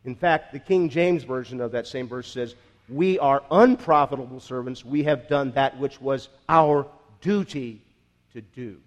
In 0.05 0.15
fact, 0.15 0.53
the 0.53 0.59
King 0.59 0.89
James 0.89 1.25
Version 1.25 1.61
of 1.61 1.73
that 1.73 1.87
same 1.87 2.09
verse 2.09 2.29
says, 2.29 2.55
We 2.89 3.19
are 3.19 3.43
unprofitable 3.51 4.41
servants. 4.41 4.85
We 4.85 5.03
have 5.05 5.29
done 5.29 5.53
that 5.53 5.79
which 5.79 6.01
was 6.01 6.29
our 6.49 6.87
duty 7.21 7.83
to 8.33 8.41
do. 8.41 8.79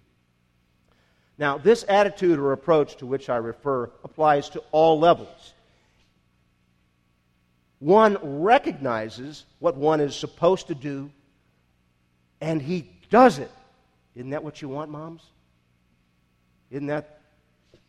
Now, 1.40 1.56
this 1.56 1.86
attitude 1.88 2.38
or 2.38 2.52
approach 2.52 2.96
to 2.96 3.06
which 3.06 3.30
I 3.30 3.38
refer 3.38 3.90
applies 4.04 4.50
to 4.50 4.62
all 4.72 5.00
levels. 5.00 5.54
One 7.78 8.18
recognizes 8.42 9.46
what 9.58 9.74
one 9.74 10.00
is 10.00 10.14
supposed 10.14 10.66
to 10.66 10.74
do, 10.74 11.10
and 12.42 12.60
he 12.60 12.90
does 13.08 13.38
it. 13.38 13.50
Isn't 14.14 14.30
that 14.30 14.44
what 14.44 14.60
you 14.60 14.68
want, 14.68 14.90
moms? 14.90 15.22
Isn't 16.70 16.88
that, 16.88 17.22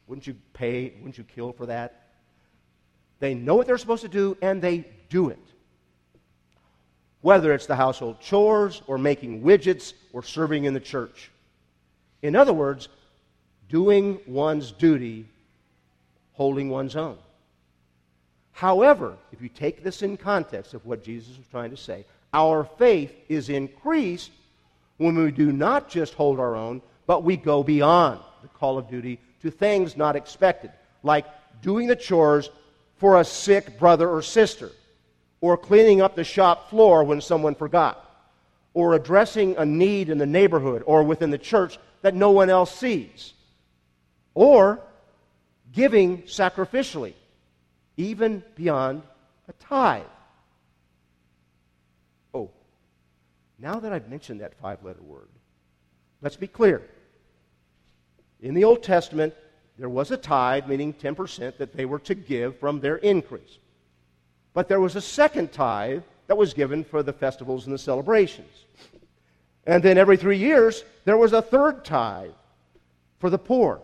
wouldn't 0.08 0.26
you 0.26 0.38
pay, 0.54 0.94
wouldn't 1.00 1.18
you 1.18 1.26
kill 1.26 1.52
for 1.52 1.66
that? 1.66 2.08
They 3.20 3.34
know 3.34 3.56
what 3.56 3.68
they're 3.68 3.78
supposed 3.78 4.04
to 4.04 4.08
do, 4.08 4.38
and 4.42 4.62
they 4.62 4.86
do 5.10 5.28
it. 5.28 5.44
Whether 7.20 7.52
it's 7.52 7.66
the 7.66 7.76
household 7.76 8.22
chores, 8.22 8.82
or 8.88 8.98
making 8.98 9.44
widgets, 9.44 9.92
or 10.14 10.24
serving 10.24 10.64
in 10.64 10.74
the 10.74 10.80
church. 10.80 11.30
In 12.22 12.38
other 12.38 12.54
words, 12.54 12.88
doing 13.72 14.20
one's 14.28 14.72
duty, 14.74 15.26
holding 16.34 16.70
one's 16.70 16.98
own. 16.98 17.18
However, 18.52 19.18
if 19.32 19.42
you 19.42 19.48
take 19.48 19.82
this 19.82 20.02
in 20.02 20.18
context 20.18 20.74
of 20.74 20.86
what 20.86 21.04
Jesus 21.04 21.38
was 21.38 21.48
trying 21.48 21.72
to 21.72 21.78
say, 21.78 22.06
our 22.34 22.66
faith 22.78 23.14
is 23.30 23.50
increased 23.50 24.32
when 24.98 25.16
we 25.16 25.32
do 25.32 25.52
not 25.54 25.90
just 25.90 26.14
hold 26.14 26.40
our 26.40 26.56
own, 26.56 26.82
but 27.08 27.24
we 27.24 27.38
go 27.38 27.64
beyond 27.64 28.20
the 28.42 28.50
call 28.50 28.78
of 28.78 28.90
duty 28.90 29.20
to 29.42 29.50
things 29.50 29.96
not 29.96 30.16
expected, 30.16 30.72
like 31.02 31.26
doing 31.62 31.88
the 31.88 31.96
chores 31.96 32.50
for 32.98 33.20
a 33.20 33.26
sick 33.26 33.80
brother 33.80 34.10
or 34.10 34.22
sister, 34.22 34.70
or 35.40 35.58
cleaning 35.58 36.02
up 36.02 36.16
the 36.16 36.24
shop 36.24 36.70
floor 36.70 37.04
when 37.04 37.22
someone 37.22 37.56
forgot, 37.56 38.28
or 38.74 38.94
addressing 38.94 39.56
a 39.58 39.66
need 39.66 40.10
in 40.10 40.18
the 40.18 40.26
neighborhood 40.26 40.84
or 40.86 41.04
within 41.04 41.32
the 41.32 41.38
church 41.38 41.80
that 42.02 42.14
no 42.14 42.32
one 42.32 42.50
else 42.50 42.76
sees, 42.76 43.34
or 44.34 44.80
giving 45.72 46.24
sacrificially, 46.24 47.14
even 47.98 48.44
beyond 48.56 49.04
a 49.48 49.54
tithe. 49.54 50.04
Oh, 52.34 52.50
now 53.60 53.80
that 53.80 53.94
I've 53.94 54.10
mentioned 54.10 54.42
that 54.42 54.54
five 54.56 54.84
letter 54.84 55.02
word, 55.02 55.30
let's 56.22 56.36
be 56.36 56.48
clear. 56.48 56.82
In 58.42 58.54
the 58.54 58.64
Old 58.64 58.84
Testament, 58.84 59.34
there 59.78 59.90
was 59.90 60.12
a 60.12 60.18
tithe, 60.18 60.68
meaning 60.68 60.94
10%, 60.94 61.58
that 61.58 61.74
they 61.74 61.86
were 61.86 62.00
to 62.00 62.16
give 62.16 62.60
from 62.60 62.80
their 62.80 62.98
increase. 62.98 63.60
But 64.54 64.68
there 64.68 64.82
was 64.82 64.96
a 64.96 65.02
second 65.02 65.52
tithe 65.52 66.04
that 66.28 66.38
was 66.38 66.54
given 66.54 66.84
for 66.84 67.04
the 67.04 67.14
festivals 67.14 67.66
and 67.66 67.74
the 67.74 67.80
celebrations. 67.80 68.66
And 69.66 69.84
then 69.84 69.98
every 69.98 70.18
three 70.18 70.38
years, 70.38 70.84
there 71.06 71.18
was 71.18 71.34
a 71.34 71.42
third 71.42 71.86
tithe 71.86 72.32
for 73.20 73.30
the 73.30 73.38
poor. 73.38 73.82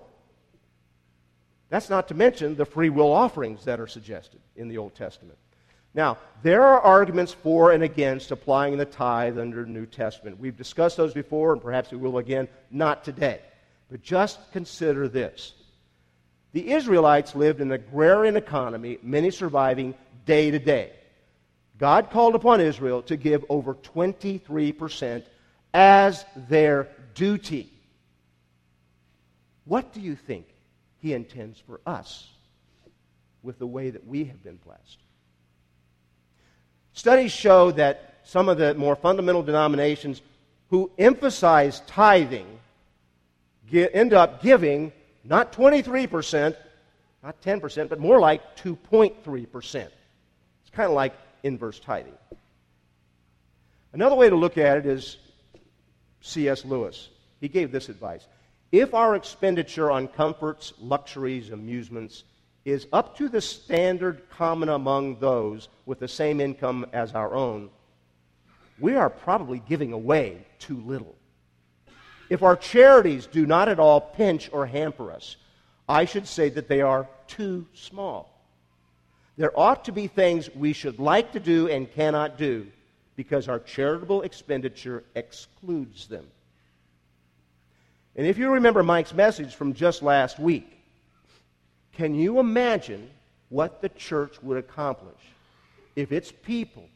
That's 1.70 1.90
not 1.90 2.08
to 2.10 2.14
mention 2.14 2.56
the 2.56 2.66
free 2.66 2.90
will 2.90 3.12
offerings 3.12 3.66
that 3.66 3.80
are 3.80 3.88
suggested 3.88 4.40
in 4.56 4.70
the 4.70 4.78
Old 4.78 4.96
Testament. 4.96 5.38
Now, 5.94 6.18
there 6.44 6.64
are 6.64 6.80
arguments 6.80 7.34
for 7.34 7.72
and 7.72 7.84
against 7.84 8.32
applying 8.32 8.78
the 8.78 8.86
tithe 8.86 9.40
under 9.40 9.64
the 9.64 9.70
New 9.70 9.86
Testament. 9.86 10.40
We've 10.40 10.56
discussed 10.56 10.96
those 10.96 11.14
before, 11.14 11.54
and 11.54 11.62
perhaps 11.62 11.92
we 11.92 11.98
will 11.98 12.20
again, 12.20 12.48
not 12.70 13.04
today. 13.04 13.42
But 13.90 14.04
just 14.04 14.40
consider 14.52 15.08
this. 15.08 15.54
The 16.54 16.72
Israelites 16.72 17.36
lived 17.36 17.62
in 17.62 17.72
an 17.72 17.74
agrarian 17.74 18.38
economy, 18.38 19.00
many 19.02 19.32
surviving 19.32 19.96
day 20.26 20.52
to 20.52 20.60
day. 20.60 20.92
God 21.78 22.10
called 22.12 22.36
upon 22.36 22.62
Israel 22.62 23.02
to 23.04 23.18
give 23.18 23.46
over 23.50 23.76
23% 23.76 25.24
as 25.74 26.26
their 26.36 26.88
duty. 27.14 27.72
What 29.66 29.94
do 29.94 30.02
you 30.02 30.16
think 30.16 30.48
he 31.00 31.14
intends 31.14 31.60
for 31.60 31.80
us 31.86 32.30
with 33.44 33.60
the 33.60 33.68
way 33.68 33.90
that 33.90 34.06
we 34.06 34.26
have 34.26 34.44
been 34.44 34.58
blessed? 34.58 34.98
Studies 36.94 37.32
show 37.32 37.72
that 37.72 38.16
some 38.24 38.50
of 38.50 38.58
the 38.58 38.74
more 38.74 38.96
fundamental 38.96 39.44
denominations 39.44 40.22
who 40.70 40.92
emphasize 40.98 41.82
tithing 41.88 42.60
end 43.72 44.14
up 44.14 44.42
giving 44.42 44.92
not 45.24 45.52
23%, 45.54 46.56
not 47.24 47.42
10%, 47.42 47.90
but 47.90 48.00
more 48.00 48.20
like 48.20 48.58
2.3%. 48.58 49.76
It's 49.76 49.92
kind 50.72 50.90
of 50.90 50.96
like 50.96 51.14
inverse 51.44 51.80
tithing. 51.80 52.14
Another 53.94 54.16
way 54.16 54.30
to 54.30 54.36
look 54.36 54.58
at 54.58 54.78
it 54.78 54.86
is 54.86 55.18
C.S. 56.22 56.66
Lewis. 56.66 57.10
He 57.40 57.48
gave 57.48 57.72
this 57.72 57.90
advice 57.90 58.28
If 58.72 58.94
our 58.94 59.16
expenditure 59.16 59.90
on 59.92 60.08
comforts, 60.10 60.74
luxuries, 60.80 61.52
amusements 61.52 62.26
is 62.66 62.88
up 62.92 63.18
to 63.18 63.30
the 63.30 63.40
standard 63.40 64.30
common 64.30 64.70
among 64.70 65.20
those 65.20 65.70
with 65.86 66.00
the 66.00 66.08
same 66.08 66.42
income 66.42 66.86
as 66.92 67.14
our 67.14 67.34
own, 67.34 67.70
we 68.80 68.96
are 68.96 69.10
probably 69.10 69.60
giving 69.60 69.94
away 69.94 70.46
too 70.60 70.82
little. 70.86 71.16
If 72.30 72.44
our 72.44 72.58
charities 72.58 73.26
do 73.26 73.46
not 73.46 73.70
at 73.70 73.80
all 73.80 74.02
pinch 74.02 74.50
or 74.52 74.66
hamper 74.66 75.12
us, 75.12 75.38
I 75.88 76.04
should 76.04 76.28
say 76.28 76.50
that 76.50 76.68
they 76.68 76.82
are 76.82 77.08
too 77.28 77.66
small. 77.74 78.34
There 79.38 79.58
ought 79.58 79.86
to 79.86 79.94
be 79.94 80.08
things 80.08 80.54
we 80.54 80.74
should 80.74 81.00
like 81.00 81.32
to 81.32 81.40
do 81.40 81.70
and 81.70 81.90
cannot 81.90 82.38
do 82.38 82.68
because 83.16 83.48
our 83.48 83.60
charitable 83.60 84.24
expenditure 84.24 85.06
excludes 85.16 86.08
them. 86.08 86.28
And 88.18 88.26
if 88.26 88.40
you 88.40 88.52
remember 88.52 88.82
Mike's 88.82 89.14
message 89.14 89.54
from 89.54 89.74
just 89.74 90.02
last 90.02 90.40
week, 90.40 90.80
can 91.94 92.16
you 92.16 92.40
imagine 92.40 93.10
what 93.50 93.82
the 93.82 93.90
church 93.90 94.42
would 94.42 94.58
accomplish 94.58 95.22
if 95.96 96.12
its 96.12 96.32
people 96.32 96.90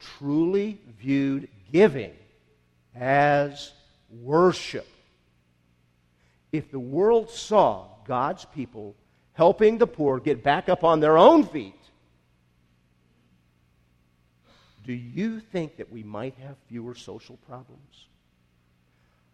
truly 0.00 0.80
viewed 0.98 1.48
giving 1.70 2.14
as 2.94 3.72
worship? 4.22 4.88
If 6.50 6.70
the 6.70 6.78
world 6.78 7.28
saw 7.28 7.86
God's 8.06 8.46
people 8.46 8.94
helping 9.34 9.76
the 9.76 9.86
poor 9.86 10.18
get 10.18 10.42
back 10.42 10.70
up 10.70 10.82
on 10.82 11.00
their 11.00 11.18
own 11.18 11.44
feet, 11.44 11.74
do 14.82 14.94
you 14.94 15.40
think 15.40 15.76
that 15.76 15.92
we 15.92 16.02
might 16.02 16.36
have 16.36 16.56
fewer 16.68 16.94
social 16.94 17.36
problems? 17.48 18.06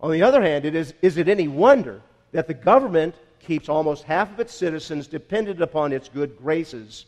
On 0.00 0.10
the 0.10 0.22
other 0.22 0.42
hand, 0.42 0.64
it 0.64 0.74
is, 0.74 0.94
is 1.02 1.16
it 1.16 1.28
any 1.28 1.48
wonder 1.48 2.00
that 2.32 2.46
the 2.46 2.54
government 2.54 3.14
keeps 3.40 3.68
almost 3.68 4.04
half 4.04 4.32
of 4.32 4.40
its 4.40 4.54
citizens 4.54 5.06
dependent 5.06 5.60
upon 5.60 5.92
its 5.92 6.08
good 6.08 6.38
graces 6.38 7.06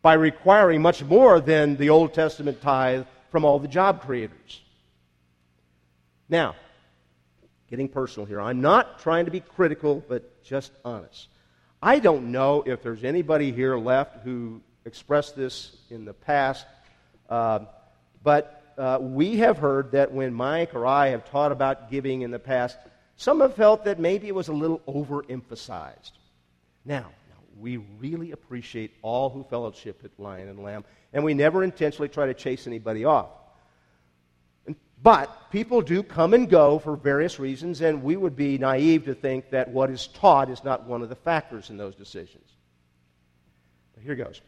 by 0.00 0.14
requiring 0.14 0.82
much 0.82 1.02
more 1.02 1.40
than 1.40 1.76
the 1.76 1.90
Old 1.90 2.14
Testament 2.14 2.60
tithe 2.62 3.04
from 3.30 3.44
all 3.44 3.58
the 3.58 3.68
job 3.68 4.02
creators? 4.02 4.62
Now, 6.28 6.54
getting 7.68 7.88
personal 7.88 8.26
here, 8.26 8.40
I'm 8.40 8.60
not 8.60 9.00
trying 9.00 9.26
to 9.26 9.30
be 9.30 9.40
critical, 9.40 10.02
but 10.08 10.42
just 10.42 10.72
honest. 10.84 11.28
I 11.82 11.98
don't 11.98 12.32
know 12.32 12.62
if 12.64 12.82
there's 12.82 13.04
anybody 13.04 13.52
here 13.52 13.76
left 13.76 14.22
who 14.24 14.60
expressed 14.84 15.36
this 15.36 15.76
in 15.90 16.04
the 16.04 16.14
past, 16.14 16.66
uh, 17.28 17.60
but 18.22 18.61
uh, 18.78 18.98
we 19.00 19.36
have 19.36 19.58
heard 19.58 19.92
that 19.92 20.12
when 20.12 20.32
Mike 20.34 20.74
or 20.74 20.86
I 20.86 21.08
have 21.08 21.28
taught 21.30 21.52
about 21.52 21.90
giving 21.90 22.22
in 22.22 22.30
the 22.30 22.38
past, 22.38 22.76
some 23.16 23.40
have 23.40 23.54
felt 23.54 23.84
that 23.84 23.98
maybe 23.98 24.28
it 24.28 24.34
was 24.34 24.48
a 24.48 24.52
little 24.52 24.80
overemphasized. 24.88 26.12
Now, 26.84 27.10
we 27.58 27.76
really 27.76 28.32
appreciate 28.32 28.92
all 29.02 29.30
who 29.30 29.44
fellowship 29.44 30.00
at 30.04 30.10
Lion 30.18 30.48
and 30.48 30.62
Lamb, 30.62 30.84
and 31.12 31.22
we 31.22 31.34
never 31.34 31.62
intentionally 31.62 32.08
try 32.08 32.26
to 32.26 32.34
chase 32.34 32.66
anybody 32.66 33.04
off. 33.04 33.28
But 35.02 35.50
people 35.50 35.80
do 35.80 36.02
come 36.02 36.32
and 36.32 36.48
go 36.48 36.78
for 36.78 36.96
various 36.96 37.40
reasons, 37.40 37.80
and 37.80 38.02
we 38.02 38.16
would 38.16 38.36
be 38.36 38.56
naive 38.56 39.04
to 39.06 39.14
think 39.14 39.50
that 39.50 39.68
what 39.68 39.90
is 39.90 40.06
taught 40.06 40.48
is 40.48 40.62
not 40.62 40.84
one 40.84 41.02
of 41.02 41.08
the 41.08 41.16
factors 41.16 41.70
in 41.70 41.76
those 41.76 41.96
decisions. 41.96 42.48
But 43.94 44.04
here 44.04 44.14
goes. 44.14 44.40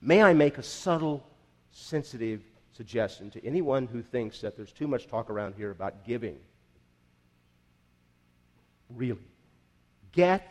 May 0.00 0.22
I 0.22 0.32
make 0.32 0.56
a 0.56 0.62
subtle, 0.62 1.26
sensitive 1.70 2.42
suggestion 2.76 3.30
to 3.30 3.44
anyone 3.44 3.86
who 3.86 4.02
thinks 4.02 4.40
that 4.40 4.56
there's 4.56 4.72
too 4.72 4.86
much 4.86 5.06
talk 5.06 5.30
around 5.30 5.54
here 5.56 5.70
about 5.70 6.04
giving? 6.04 6.36
Really, 8.94 9.18
get 10.12 10.42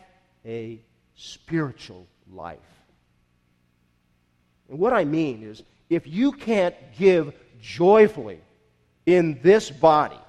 a 0.46 0.82
spiritual 1.16 2.08
life. 2.32 2.60
And 4.70 4.80
what 4.80 4.94
I 4.94 5.06
mean 5.06 5.44
is, 5.44 5.64
if 5.90 6.08
you 6.08 6.32
can't 6.32 6.76
give 6.98 7.34
joyfully, 7.62 8.40
in 9.06 9.40
this 9.44 9.70
body 9.70 10.20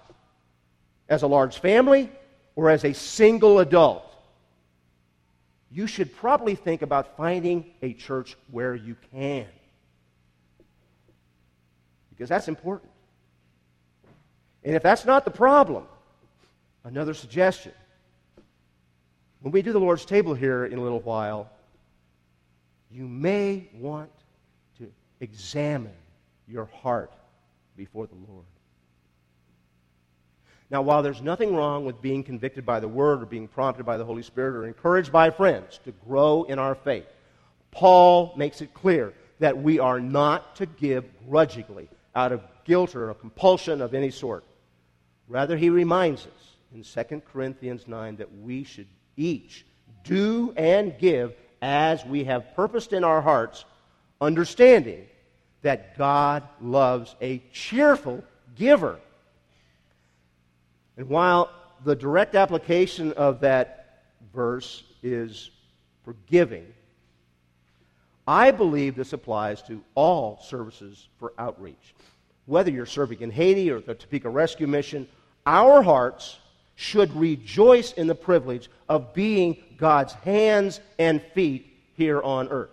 as 1.09 1.23
a 1.23 1.27
large 1.27 1.59
family 1.59 2.11
or 2.55 2.71
as 2.71 2.85
a 2.85 2.93
single 2.93 3.61
adult, 3.61 4.03
you 5.71 5.87
should 5.87 6.15
probably 6.17 6.55
think 6.55 6.83
about 6.83 7.17
finding 7.17 7.73
a 7.83 7.93
church 7.93 8.37
where 8.51 8.75
you 8.75 8.97
can. 9.13 9.47
Because 12.17 12.29
that's 12.31 12.49
important. 12.49 12.91
And 14.65 14.75
if 14.75 14.83
that's 14.83 15.05
not 15.05 15.25
the 15.25 15.31
problem, 15.31 15.85
another 16.83 17.13
suggestion. 17.13 17.73
When 19.41 19.53
we 19.53 19.63
do 19.63 19.73
the 19.73 19.79
Lord's 19.79 20.05
table 20.05 20.35
here 20.35 20.65
in 20.65 20.79
a 20.79 20.83
little 20.83 21.01
while, 21.01 21.51
you 22.91 23.07
may 23.07 23.69
want 23.75 24.11
to 24.79 24.91
examine 25.21 25.93
your 26.49 26.65
heart 26.65 27.13
before 27.77 28.07
the 28.07 28.17
Lord. 28.29 28.47
Now, 30.71 30.83
while 30.83 31.03
there's 31.03 31.23
nothing 31.23 31.55
wrong 31.55 31.85
with 31.85 32.03
being 32.03 32.25
convicted 32.25 32.67
by 32.67 32.81
the 32.81 32.89
Word 32.89 33.23
or 33.23 33.27
being 33.27 33.47
prompted 33.47 33.85
by 33.85 33.99
the 33.99 34.05
Holy 34.05 34.23
Spirit 34.23 34.57
or 34.57 34.67
encouraged 34.67 35.13
by 35.13 35.31
friends 35.31 35.79
to 35.85 35.93
grow 35.93 36.45
in 36.45 36.59
our 36.59 36.75
faith, 36.75 37.07
Paul 37.71 38.35
makes 38.37 38.63
it 38.63 38.75
clear 38.75 39.13
that 39.39 39.59
we 39.59 39.79
are 39.79 40.01
not 40.01 40.57
to 40.57 40.67
give 40.67 41.05
grudgingly 41.29 41.89
out 42.17 42.33
of 42.33 42.43
guilt 42.65 42.97
or 42.97 43.11
a 43.11 43.15
compulsion 43.15 43.81
of 43.81 43.95
any 43.95 44.11
sort. 44.11 44.43
Rather, 45.29 45.57
he 45.57 45.71
reminds 45.71 46.27
us 46.27 46.57
in 46.75 46.83
2 46.83 47.21
Corinthians 47.33 47.87
9 47.87 48.17
that 48.17 48.39
we 48.39 48.65
should 48.65 48.89
each 49.17 49.65
do 50.03 50.53
and 50.57 50.99
give 50.99 51.35
as 51.61 52.05
we 52.05 52.25
have 52.25 52.55
purposed 52.55 52.93
in 52.93 53.05
our 53.05 53.21
hearts, 53.21 53.65
understanding 54.21 55.07
that 55.63 55.97
God 55.99 56.43
loves 56.61 57.15
a 57.21 57.39
cheerful 57.53 58.25
giver. 58.55 58.99
And 60.97 61.09
while 61.09 61.51
the 61.85 61.97
direct 61.97 62.35
application 62.35 63.13
of 63.13 63.41
that 63.41 64.05
verse 64.33 64.85
is 65.03 65.51
forgiving, 66.05 66.67
I 68.27 68.51
believe 68.51 68.97
this 68.97 69.13
applies 69.13 69.63
to 69.63 69.83
all 69.95 70.41
services 70.43 71.09
for 71.19 71.33
outreach. 71.39 71.95
Whether 72.47 72.71
you're 72.71 72.87
serving 72.87 73.21
in 73.21 73.31
Haiti 73.31 73.71
or 73.71 73.81
the 73.81 73.95
Topeka 73.95 74.29
Rescue 74.29 74.67
Mission, 74.67 75.07
our 75.47 75.83
hearts 75.83 76.39
should 76.75 77.15
rejoice 77.15 77.93
in 77.93 78.07
the 78.07 78.15
privilege 78.15 78.69
of 78.89 79.15
being 79.15 79.57
God's 79.77 80.13
hands 80.13 80.81
and 80.99 81.23
feet 81.35 81.73
here 81.95 82.21
on 82.21 82.49
earth. 82.49 82.71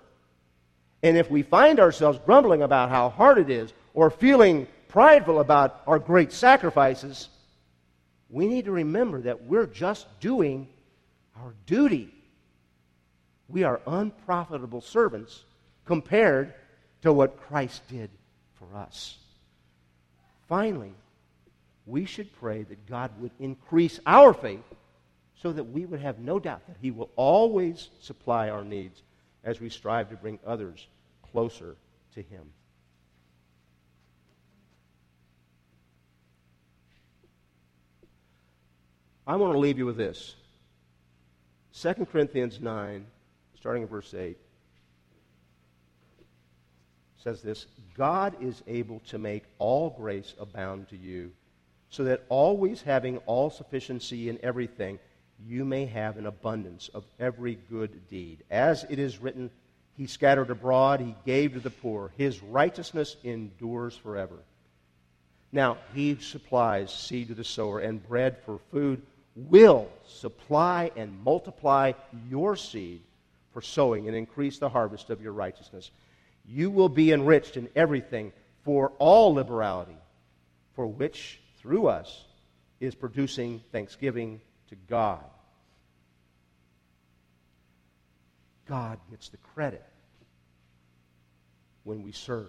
And 1.03 1.17
if 1.17 1.29
we 1.29 1.43
find 1.43 1.79
ourselves 1.79 2.19
grumbling 2.25 2.61
about 2.61 2.89
how 2.89 3.09
hard 3.09 3.37
it 3.37 3.49
is 3.49 3.73
or 3.93 4.09
feeling 4.09 4.67
prideful 4.87 5.39
about 5.39 5.81
our 5.85 5.99
great 5.99 6.31
sacrifices, 6.31 7.29
we 8.29 8.47
need 8.47 8.65
to 8.65 8.71
remember 8.71 9.21
that 9.21 9.43
we're 9.45 9.67
just 9.67 10.07
doing 10.19 10.67
our 11.35 11.53
duty. 11.65 12.13
We 13.53 13.61
are 13.61 13.81
unprofitable 13.85 14.81
servants 14.81 15.43
compared 15.85 16.55
to 17.03 17.13
what 17.13 17.39
Christ 17.39 17.87
did 17.87 18.09
for 18.55 18.75
us. 18.75 19.19
Finally, 20.49 20.95
we 21.85 22.05
should 22.05 22.35
pray 22.39 22.63
that 22.63 22.87
God 22.87 23.11
would 23.19 23.29
increase 23.39 23.99
our 24.07 24.33
faith 24.33 24.63
so 25.39 25.53
that 25.53 25.65
we 25.65 25.85
would 25.85 25.99
have 25.99 26.17
no 26.17 26.39
doubt 26.39 26.65
that 26.65 26.77
He 26.81 26.89
will 26.89 27.11
always 27.15 27.89
supply 28.01 28.49
our 28.49 28.63
needs 28.63 29.03
as 29.43 29.61
we 29.61 29.69
strive 29.69 30.09
to 30.09 30.15
bring 30.15 30.39
others 30.47 30.87
closer 31.31 31.75
to 32.15 32.23
Him. 32.23 32.49
I 39.27 39.35
want 39.35 39.53
to 39.53 39.59
leave 39.59 39.77
you 39.77 39.85
with 39.85 39.97
this 39.97 40.33
2 41.79 42.07
Corinthians 42.11 42.59
9, 42.59 43.05
starting 43.63 43.83
in 43.83 43.87
verse 43.87 44.13
8 44.13 44.35
says 47.15 47.41
this 47.41 47.65
God 47.95 48.35
is 48.41 48.61
able 48.67 48.99
to 49.07 49.17
make 49.17 49.45
all 49.57 49.91
grace 49.91 50.33
abound 50.37 50.89
to 50.89 50.97
you, 50.97 51.31
so 51.89 52.03
that 52.03 52.25
always 52.27 52.81
having 52.81 53.19
all 53.19 53.49
sufficiency 53.49 54.27
in 54.27 54.37
everything, 54.43 54.99
you 55.47 55.63
may 55.63 55.85
have 55.85 56.17
an 56.17 56.25
abundance 56.25 56.89
of 56.93 57.05
every 57.21 57.57
good 57.69 58.09
deed. 58.09 58.43
As 58.51 58.83
it 58.89 58.99
is 58.99 59.19
written, 59.19 59.49
He 59.95 60.07
scattered 60.07 60.49
abroad, 60.49 60.99
He 60.99 61.15
gave 61.25 61.53
to 61.53 61.61
the 61.61 61.69
poor. 61.69 62.11
His 62.17 62.43
righteousness 62.43 63.15
endures 63.23 63.95
forever. 63.95 64.39
Now, 65.53 65.77
He 65.93 66.17
supplies 66.17 66.93
seed 66.93 67.29
to 67.29 67.33
the 67.33 67.45
sower 67.45 67.79
and 67.79 68.05
bread 68.05 68.39
for 68.45 68.59
food, 68.73 69.03
will 69.37 69.87
supply 70.05 70.91
and 70.97 71.23
multiply 71.23 71.93
your 72.29 72.57
seed 72.57 73.03
for 73.53 73.61
sowing 73.61 74.07
and 74.07 74.17
increase 74.17 74.57
the 74.57 74.69
harvest 74.69 75.09
of 75.09 75.21
your 75.21 75.33
righteousness 75.33 75.91
you 76.45 76.69
will 76.69 76.89
be 76.89 77.11
enriched 77.11 77.57
in 77.57 77.69
everything 77.75 78.33
for 78.63 78.91
all 78.99 79.33
liberality, 79.33 79.97
for 80.75 80.87
which, 80.87 81.39
through 81.59 81.87
us, 81.87 82.25
is 82.79 82.95
producing 82.95 83.61
thanksgiving 83.71 84.41
to 84.69 84.75
God. 84.89 85.23
God 88.67 88.97
gets 89.09 89.29
the 89.29 89.37
credit 89.37 89.83
when 91.83 92.03
we 92.03 92.11
serve, 92.11 92.47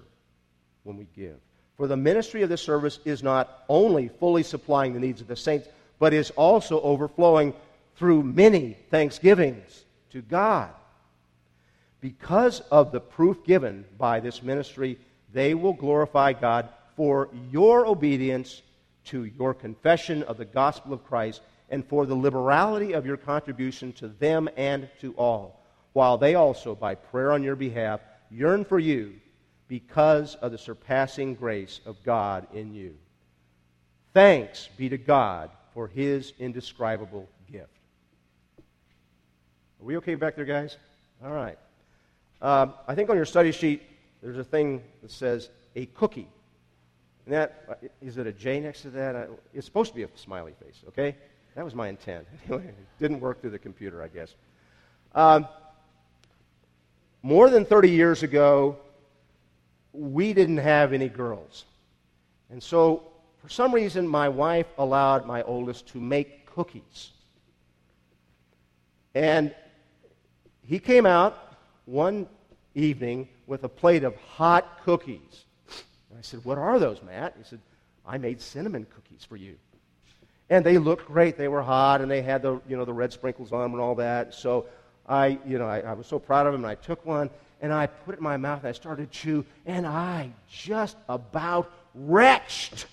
when 0.85 0.97
we 0.97 1.07
give. 1.17 1.37
For 1.77 1.89
the 1.89 1.97
ministry 1.97 2.43
of 2.43 2.49
the 2.49 2.57
service 2.57 3.01
is 3.05 3.23
not 3.23 3.65
only 3.69 4.09
fully 4.09 4.45
supplying 4.45 4.93
the 4.95 5.01
needs 5.01 5.21
of 5.21 5.27
the 5.27 5.37
saints, 5.37 5.69
but 5.99 6.13
is 6.13 6.31
also 6.31 6.81
overflowing 6.83 7.53
through 7.97 8.23
many 8.23 8.77
thanksgivings 8.91 9.85
to 10.11 10.23
God. 10.23 10.71
Because 12.05 12.61
of 12.71 12.93
the 12.93 13.01
proof 13.01 13.43
given 13.47 13.87
by 13.97 14.21
this 14.21 14.43
ministry, 14.43 14.99
they 15.33 15.55
will 15.55 15.73
glorify 15.73 16.35
God 16.35 16.69
for 16.97 17.31
your 17.51 17.87
obedience 17.87 18.61
to 19.07 19.25
your 19.25 19.55
confession 19.55 20.23
of 20.25 20.37
the 20.37 20.45
gospel 20.45 20.93
of 20.93 21.03
Christ 21.03 21.41
and 21.71 21.83
for 21.83 22.05
the 22.05 22.15
liberality 22.15 22.93
of 22.93 23.07
your 23.07 23.17
contribution 23.17 23.95
to 23.95 24.09
them 24.09 24.51
and 24.59 24.91
to 25.01 25.15
all, 25.15 25.65
while 25.95 26.19
they 26.19 26.35
also, 26.35 26.75
by 26.75 26.95
prayer 26.95 27.33
on 27.33 27.43
your 27.43 27.57
behalf, 27.57 28.03
yearn 28.31 28.67
for 28.67 28.79
you 28.79 29.15
because 29.67 30.35
of 30.35 30.53
the 30.53 30.59
surpassing 30.59 31.35
grace 31.35 31.81
of 31.87 31.97
God 32.05 32.47
in 32.53 32.75
you. 32.75 32.99
Thanks 34.13 34.69
be 34.77 34.91
to 34.91 34.99
God 34.99 35.49
for 35.73 35.89
his 35.89 36.35
indescribable 36.39 37.31
gift. 37.51 37.73
Are 38.59 39.87
we 39.87 39.97
okay 39.97 40.17
back 40.17 40.37
there, 40.37 40.45
guys? 40.45 40.77
All 41.25 41.33
right. 41.33 41.57
Uh, 42.45 42.67
I 42.87 42.95
think 42.95 43.09
on 43.09 43.17
your 43.17 43.25
study 43.25 43.53
sheet, 43.53 43.81
there's 44.23 44.37
a 44.37 44.45
thing 44.45 44.83
that 45.01 45.11
says 45.11 45.49
a 45.77 45.87
cookie. 45.87 46.29
And 47.25 47.35
that, 47.35 47.65
uh, 47.67 47.75
it 48.19 48.27
a 48.27 48.33
J 48.33 48.61
next 48.61 48.83
to 48.83 48.91
that? 48.91 49.31
It's 49.55 49.65
supposed 49.65 49.93
to 49.93 49.97
be 49.97 50.03
a 50.03 50.09
smiley 50.15 50.53
face, 50.63 50.83
okay? 50.89 51.17
That 51.55 51.65
was 51.65 51.75
my 51.75 51.89
intent. 51.89 52.27
Anyway, 52.45 52.67
it 52.67 52.99
didn't 53.01 53.21
work 53.21 53.41
through 53.41 53.53
the 53.53 53.59
computer, 53.59 54.03
I 54.03 54.09
guess. 54.09 54.35
Um, 55.15 55.49
more 57.23 57.49
than 57.49 57.65
30 57.65 57.89
years 57.89 58.23
ago, 58.23 58.77
we 59.95 60.35
didn't 60.35 60.59
have 60.59 60.93
any 60.93 61.09
girls. 61.09 61.65
And 62.51 62.63
so, 62.63 63.05
for 63.39 63.49
some 63.49 63.73
reason, 63.73 64.07
my 64.07 64.29
wife 64.29 64.67
allowed 64.77 65.27
my 65.27 65.41
oldest 65.45 65.87
to 65.89 65.99
make 65.99 66.45
cookies. 66.45 67.13
And 69.15 69.55
he 70.63 70.79
came 70.79 71.07
out 71.07 71.44
one 71.87 72.27
evening 72.75 73.29
with 73.47 73.65
a 73.65 73.69
plate 73.69 74.05
of 74.05 74.17
hot 74.17 74.81
cookies. 74.85 75.45
And 76.11 76.19
I 76.19 76.23
said, 76.23 76.45
What 76.45 76.59
are 76.59 76.79
those, 76.79 77.03
Matt? 77.03 77.35
He 77.37 77.45
said, 77.45 77.61
I 78.07 78.19
made 78.19 78.41
cinnamon 78.41 78.87
cookies 78.95 79.25
for 79.25 79.37
you. 79.37 79.57
And 80.51 80.65
they 80.65 80.79
looked 80.79 81.07
great. 81.07 81.39
They 81.39 81.49
were 81.49 81.63
hot 81.63 82.01
and 82.01 82.11
they 82.11 82.23
had 82.23 82.43
the, 82.43 82.61
you 82.69 82.77
know, 82.77 82.85
the 82.85 82.93
red 82.93 83.13
sprinkles 83.13 83.53
on 83.53 83.63
them 83.63 83.73
and 83.73 83.81
all 83.81 83.95
that. 83.95 84.35
So 84.35 84.67
I, 85.09 85.39
you 85.47 85.59
know, 85.59 85.67
I, 85.67 85.81
I 85.81 85.93
was 85.95 86.07
so 86.07 86.19
proud 86.19 86.47
of 86.47 86.53
them 86.53 86.65
and 86.65 86.71
I 86.71 86.75
took 86.75 87.05
one 87.07 87.31
and 87.63 87.73
I 87.73 87.87
put 87.87 88.15
it 88.15 88.19
in 88.19 88.25
my 88.25 88.37
mouth 88.37 88.61
and 88.61 88.69
I 88.69 88.73
started 88.73 89.11
to 89.11 89.19
chew 89.19 89.45
and 89.65 89.87
I 89.87 90.31
just 90.51 90.97
about 91.09 91.73
retched. 91.95 92.87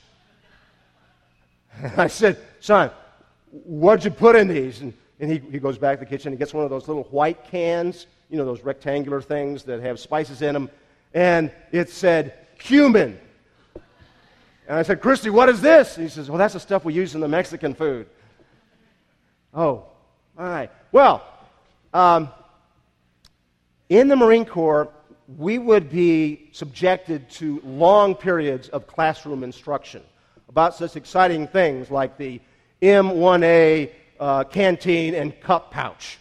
I 1.97 2.07
said, 2.07 2.37
son, 2.61 2.89
what'd 3.51 4.05
you 4.05 4.11
put 4.11 4.35
in 4.37 4.47
these? 4.47 4.79
And, 4.79 4.93
and 5.19 5.29
he, 5.29 5.39
he 5.51 5.59
goes 5.59 5.77
back 5.77 5.99
to 5.99 6.05
the 6.05 6.09
kitchen 6.09 6.31
and 6.31 6.39
gets 6.39 6.53
one 6.53 6.63
of 6.63 6.69
those 6.69 6.87
little 6.87 7.03
white 7.03 7.43
cans 7.45 8.07
you 8.31 8.37
know, 8.37 8.45
those 8.45 8.61
rectangular 8.61 9.21
things 9.21 9.63
that 9.63 9.81
have 9.81 9.99
spices 9.99 10.41
in 10.41 10.53
them. 10.53 10.69
And 11.13 11.51
it 11.71 11.89
said, 11.89 12.33
cumin. 12.57 13.19
And 13.75 14.79
I 14.79 14.83
said, 14.83 15.01
Christy, 15.01 15.29
what 15.29 15.49
is 15.49 15.59
this? 15.59 15.97
And 15.97 16.05
he 16.05 16.09
says, 16.09 16.29
well, 16.29 16.39
that's 16.39 16.53
the 16.53 16.59
stuff 16.59 16.85
we 16.85 16.93
use 16.93 17.13
in 17.13 17.19
the 17.19 17.27
Mexican 17.27 17.73
food. 17.73 18.07
Oh, 19.53 19.85
all 20.37 20.47
right. 20.47 20.71
Well, 20.93 21.21
um, 21.93 22.29
in 23.89 24.07
the 24.07 24.15
Marine 24.15 24.45
Corps, 24.45 24.89
we 25.37 25.57
would 25.59 25.89
be 25.89 26.49
subjected 26.53 27.29
to 27.31 27.61
long 27.65 28.15
periods 28.15 28.69
of 28.69 28.87
classroom 28.87 29.43
instruction 29.43 30.01
about 30.47 30.75
such 30.75 30.95
exciting 30.95 31.47
things 31.47 31.91
like 31.91 32.17
the 32.17 32.39
M1A 32.81 33.91
uh, 34.19 34.43
canteen 34.45 35.15
and 35.15 35.37
cup 35.41 35.71
pouch 35.71 36.17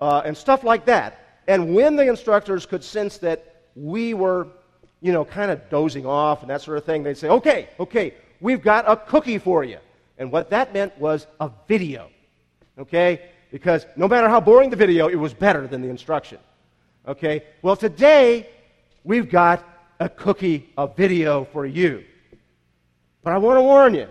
uh, 0.00 0.22
and 0.24 0.36
stuff 0.36 0.62
like 0.64 0.84
that. 0.86 1.27
And 1.48 1.74
when 1.74 1.96
the 1.96 2.06
instructors 2.06 2.66
could 2.66 2.84
sense 2.84 3.16
that 3.18 3.62
we 3.74 4.12
were, 4.12 4.48
you 5.00 5.12
know, 5.12 5.24
kind 5.24 5.50
of 5.50 5.68
dozing 5.70 6.04
off 6.04 6.42
and 6.42 6.50
that 6.50 6.60
sort 6.60 6.76
of 6.76 6.84
thing, 6.84 7.02
they'd 7.02 7.16
say, 7.16 7.28
okay, 7.28 7.70
okay, 7.80 8.14
we've 8.40 8.62
got 8.62 8.84
a 8.86 8.96
cookie 8.96 9.38
for 9.38 9.64
you. 9.64 9.78
And 10.18 10.30
what 10.30 10.50
that 10.50 10.74
meant 10.74 10.96
was 10.98 11.26
a 11.40 11.50
video. 11.66 12.10
Okay? 12.78 13.30
Because 13.50 13.86
no 13.96 14.06
matter 14.06 14.28
how 14.28 14.40
boring 14.40 14.68
the 14.68 14.76
video, 14.76 15.08
it 15.08 15.16
was 15.16 15.32
better 15.32 15.66
than 15.66 15.80
the 15.80 15.88
instruction. 15.88 16.38
Okay? 17.06 17.44
Well, 17.62 17.76
today, 17.76 18.50
we've 19.02 19.30
got 19.30 19.64
a 19.98 20.08
cookie, 20.10 20.68
a 20.76 20.86
video 20.86 21.46
for 21.46 21.64
you. 21.64 22.04
But 23.22 23.32
I 23.32 23.38
want 23.38 23.56
to 23.56 23.62
warn 23.62 23.94
you 23.94 24.08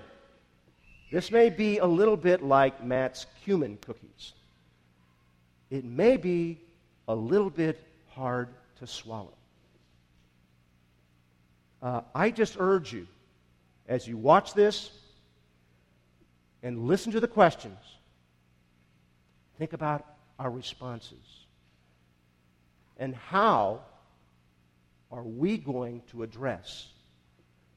this 1.12 1.32
may 1.32 1.52
be 1.52 1.78
a 1.78 1.86
little 1.86 2.18
bit 2.18 2.42
like 2.42 2.84
Matt's 2.84 3.28
cumin 3.44 3.78
cookies. 3.80 4.34
It 5.70 5.86
may 5.86 6.18
be 6.18 6.60
a 7.08 7.16
little 7.16 7.50
bit 7.50 7.80
hard 8.10 8.50
to 8.80 8.88
swallow. 8.88 9.34
Uh, 11.82 12.02
I 12.14 12.32
just 12.32 12.58
urge 12.60 12.92
you, 12.92 13.08
as 13.88 14.08
you 14.08 14.18
watch 14.18 14.54
this 14.54 14.90
and 16.64 16.88
listen 16.88 17.12
to 17.12 17.20
the 17.20 17.28
questions, 17.28 17.78
think 19.58 19.74
about 19.74 20.06
our 20.40 20.50
responses. 20.50 21.46
And 22.98 23.16
how 23.16 23.82
are 25.12 25.24
we 25.24 25.58
going 25.58 26.02
to 26.12 26.24
address 26.24 26.88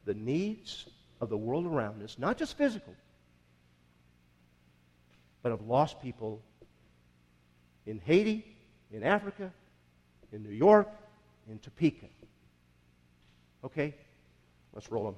the 0.07 0.15
needs 0.15 0.87
of 1.21 1.29
the 1.29 1.37
world 1.37 1.67
around 1.67 2.03
us, 2.03 2.17
not 2.19 2.39
just 2.39 2.57
physical, 2.57 2.95
but 5.43 5.53
of 5.53 5.67
lost 5.67 6.01
people 6.03 6.43
in 7.87 8.01
Haiti, 8.05 8.50
in 8.93 9.05
Africa, 9.05 9.53
in 10.33 10.43
New 10.43 10.51
York, 10.51 10.89
in 11.49 11.59
Topeka. 11.59 12.07
Okay, 13.65 13.95
let's 14.73 14.91
roll 14.91 15.05
them. 15.05 15.15